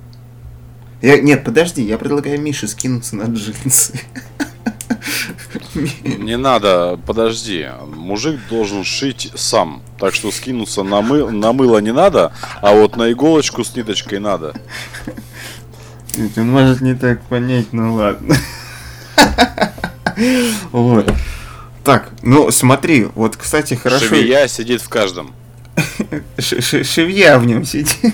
Я... 1.03 1.21
Нет, 1.21 1.45
подожди, 1.45 1.83
я 1.83 1.99
предлагаю 1.99 2.41
Мише 2.41 2.69
скинуться 2.69 3.17
на 3.17 3.25
джинсы. 3.25 4.01
Не 5.75 6.39
надо, 6.39 6.99
подожди. 7.07 7.69
Мужик 7.87 8.41
должен 8.49 8.83
шить 8.83 9.31
сам. 9.35 9.83
Так 9.99 10.15
что 10.15 10.31
скинуться 10.31 10.83
на, 10.85 11.03
мы... 11.03 11.31
на 11.31 11.53
мыло 11.53 11.79
не 11.79 11.93
надо, 11.93 12.33
а 12.63 12.75
вот 12.75 12.97
на 12.97 13.13
иголочку 13.13 13.63
с 13.63 13.77
ниточкой 13.77 14.21
надо. 14.21 14.55
Он 16.37 16.51
может 16.51 16.81
не 16.81 16.95
так 16.95 17.23
понять, 17.25 17.73
ну 17.73 17.95
ладно. 17.95 18.35
Вот. 20.73 21.13
Так, 21.85 22.11
ну 22.23 22.51
смотри, 22.51 23.09
вот, 23.15 23.37
кстати, 23.37 23.75
хорошо. 23.75 24.07
Шевия 24.07 24.47
сидит 24.49 24.83
в 24.83 24.89
каждом. 24.89 25.33
Шевья 26.39 27.39
в 27.39 27.47
нем 27.47 27.65
сидит. 27.65 27.99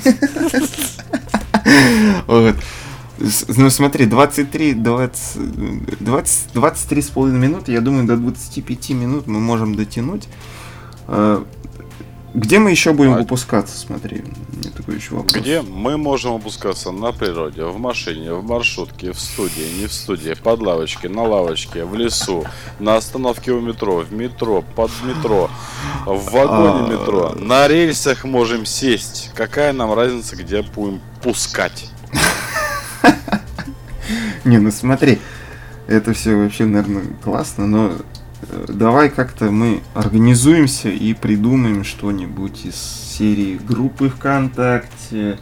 Вот. 2.28 2.54
Ну 3.56 3.70
смотри, 3.70 4.06
23, 4.06 4.74
20, 4.74 6.00
20, 6.00 6.48
23 6.52 7.02
с 7.02 7.10
половиной 7.10 7.40
минуты, 7.40 7.72
я 7.72 7.80
думаю, 7.80 8.06
до 8.06 8.16
25 8.16 8.90
минут 8.90 9.26
мы 9.26 9.40
можем 9.40 9.74
дотянуть. 9.74 10.28
Где 12.36 12.58
мы 12.58 12.70
еще 12.70 12.92
будем 12.92 13.14
а... 13.14 13.16
выпускаться, 13.16 13.78
смотри, 13.78 14.22
мне 14.52 14.70
такой 14.70 14.96
еще 14.96 15.14
вопрос. 15.14 15.32
Где 15.32 15.62
мы 15.62 15.96
можем 15.96 16.34
выпускаться 16.34 16.90
на 16.90 17.12
природе, 17.12 17.64
в 17.64 17.78
машине, 17.78 18.34
в 18.34 18.44
маршрутке, 18.44 19.12
в 19.12 19.18
студии, 19.18 19.80
не 19.80 19.86
в 19.86 19.92
студии, 19.94 20.34
под 20.34 20.60
лавочке, 20.60 21.08
на 21.08 21.22
лавочке, 21.22 21.86
в 21.86 21.94
лесу, 21.94 22.44
на 22.78 22.96
остановке 22.96 23.52
у 23.52 23.62
метро, 23.62 24.00
в 24.00 24.12
метро, 24.12 24.62
под 24.74 24.90
метро, 25.04 25.50
в 26.04 26.30
вагоне 26.30 26.84
а. 26.84 26.88
метро, 26.90 27.34
на 27.38 27.66
рельсах 27.68 28.24
можем 28.24 28.66
сесть. 28.66 29.30
Какая 29.34 29.72
нам 29.72 29.94
разница, 29.94 30.36
где 30.36 30.60
будем 30.60 31.00
пускать? 31.22 31.90
Не, 34.44 34.58
ну 34.58 34.70
смотри, 34.70 35.20
Это 35.86 36.12
все 36.12 36.34
вообще, 36.34 36.66
наверное, 36.66 37.04
классно, 37.24 37.66
но 37.66 37.92
давай 38.68 39.10
как-то 39.10 39.50
мы 39.50 39.82
организуемся 39.94 40.88
и 40.88 41.14
придумаем 41.14 41.84
что-нибудь 41.84 42.64
из 42.64 42.76
серии 42.76 43.56
группы 43.56 44.08
ВКонтакте. 44.08 45.38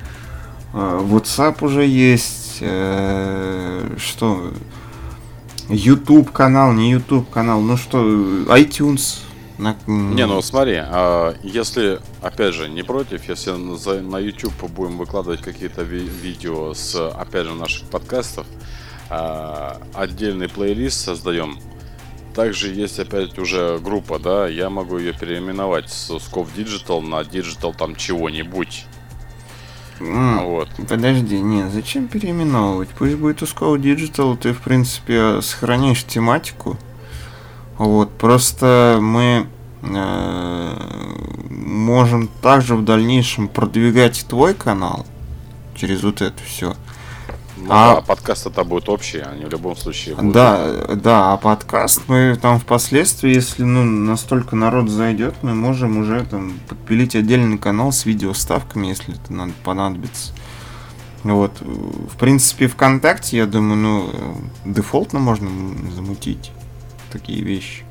Э, 0.72 1.00
WhatsApp 1.02 1.64
уже 1.64 1.84
есть. 1.86 2.58
Э, 2.60 3.96
что? 3.98 4.52
YouTube 5.68 6.30
канал, 6.30 6.72
не 6.72 6.92
YouTube 6.92 7.30
канал, 7.30 7.60
ну 7.60 7.76
что, 7.76 8.02
iTunes. 8.54 9.20
На... 9.56 9.76
Не, 9.86 10.26
ну 10.26 10.42
смотри, 10.42 10.76
а 10.78 11.34
если, 11.42 12.00
опять 12.20 12.54
же, 12.54 12.68
не 12.68 12.82
против, 12.82 13.28
если 13.28 13.52
на 13.52 14.18
YouTube 14.18 14.68
будем 14.70 14.98
выкладывать 14.98 15.42
какие-то 15.42 15.82
ви- 15.82 16.08
видео 16.08 16.74
с, 16.74 17.08
опять 17.08 17.46
же, 17.46 17.54
наших 17.54 17.88
подкастов, 17.88 18.46
а, 19.10 19.80
отдельный 19.94 20.48
плейлист 20.48 21.00
создаем. 21.00 21.58
Также 22.34 22.68
есть 22.68 22.98
опять 22.98 23.38
уже 23.38 23.78
группа, 23.78 24.18
да, 24.18 24.48
я 24.48 24.68
могу 24.68 24.98
ее 24.98 25.12
переименовать 25.12 25.90
с 25.90 26.10
Scov 26.10 26.48
Digital 26.56 27.00
на 27.00 27.20
Digital 27.20 27.74
там 27.76 27.94
чего-нибудь. 27.94 28.86
Mm, 30.00 30.44
вот. 30.44 30.68
Подожди, 30.88 31.40
не, 31.40 31.70
зачем 31.70 32.08
переименовывать? 32.08 32.88
Пусть 32.90 33.14
будет 33.14 33.42
Ускоу 33.42 33.76
Digital, 33.76 34.36
ты 34.36 34.52
в 34.52 34.60
принципе 34.60 35.40
сохранишь 35.40 36.04
тематику. 36.04 36.76
Вот, 37.78 38.10
просто 38.18 38.98
мы 39.00 39.46
э, 39.82 40.76
можем 41.50 42.28
также 42.42 42.74
в 42.74 42.84
дальнейшем 42.84 43.46
продвигать 43.46 44.26
твой 44.28 44.54
канал 44.54 45.06
через 45.76 46.02
вот 46.02 46.20
это 46.20 46.42
все. 46.42 46.74
Ну, 47.56 47.66
а 47.68 47.94
да, 47.96 48.00
подкаст 48.00 48.46
это 48.46 48.64
будет 48.64 48.88
общий, 48.88 49.18
они 49.18 49.44
в 49.44 49.48
любом 49.48 49.76
случае 49.76 50.16
будут. 50.16 50.32
Да, 50.32 50.86
да, 50.96 51.32
а 51.32 51.36
подкаст 51.36 52.02
мы 52.08 52.36
там 52.40 52.58
впоследствии, 52.58 53.32
если 53.32 53.62
ну, 53.62 53.84
настолько 53.84 54.56
народ 54.56 54.88
зайдет, 54.88 55.36
мы 55.42 55.54
можем 55.54 55.98
уже 55.98 56.24
там 56.24 56.54
подпилить 56.68 57.14
отдельный 57.14 57.58
канал 57.58 57.92
с 57.92 58.06
видеоставками, 58.06 58.88
если 58.88 59.14
это 59.14 59.32
надо, 59.32 59.52
понадобится. 59.62 60.32
Вот, 61.22 61.52
в 61.60 62.16
принципе, 62.18 62.66
ВКонтакте, 62.66 63.38
я 63.38 63.46
думаю, 63.46 63.76
ну, 63.76 64.10
дефолтно 64.64 65.20
можно 65.20 65.48
замутить 65.94 66.50
такие 67.12 67.42
вещи. 67.42 67.83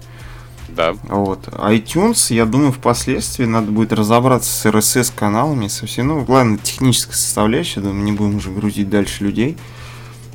Да. 0.69 0.93
Вот. 1.03 1.47
iTunes, 1.47 2.33
я 2.33 2.45
думаю, 2.45 2.71
впоследствии 2.71 3.45
надо 3.45 3.71
будет 3.71 3.93
разобраться 3.93 4.51
с 4.51 4.65
RSS 4.65 5.13
каналами, 5.15 5.67
со 5.67 5.85
всем. 5.85 6.07
Ну, 6.07 6.23
главное, 6.23 6.57
техническая 6.57 7.15
составляющая, 7.15 7.81
думаю, 7.81 8.03
не 8.03 8.11
будем 8.11 8.37
уже 8.37 8.49
грузить 8.51 8.89
дальше 8.89 9.23
людей. 9.23 9.57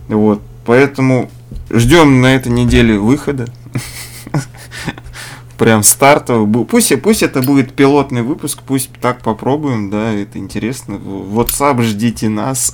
Вот. 0.09 0.41
Поэтому 0.65 1.31
ждем 1.71 2.21
на 2.21 2.35
этой 2.35 2.53
неделе 2.53 2.99
выхода. 2.99 3.47
Прям 5.59 5.83
стартовый. 5.83 6.65
Пусть, 6.65 7.03
пусть 7.03 7.23
это 7.23 7.43
будет 7.43 7.75
пилотный 7.75 8.23
выпуск, 8.23 8.61
пусть 8.65 8.91
так 9.01 9.23
попробуем, 9.23 9.91
да, 9.91 10.13
это 10.13 10.39
интересно. 10.39 10.95
WhatsApp, 10.95 11.83
ждите 11.83 12.29
нас. 12.29 12.73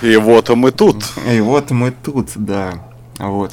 И 0.00 0.16
вот 0.16 0.48
мы 0.50 0.70
тут. 0.70 1.04
И 1.30 1.40
вот 1.40 1.70
мы 1.70 1.90
тут, 1.90 2.30
да. 2.34 2.82
Вот. 3.18 3.52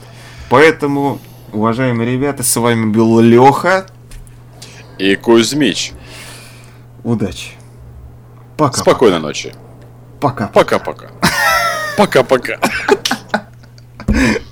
Поэтому 0.49 1.19
Уважаемые 1.53 2.09
ребята, 2.11 2.43
с 2.43 2.55
вами 2.55 2.85
был 2.91 3.19
Леха. 3.19 3.85
И 4.97 5.15
Кузьмич. 5.15 5.91
Удачи. 7.03 7.51
Пока. 8.57 8.77
Спокойной 8.77 9.19
ночи. 9.19 9.53
Пока. 10.19 10.47
Пока-пока. 10.47 11.07
Пока-пока. 11.97 12.59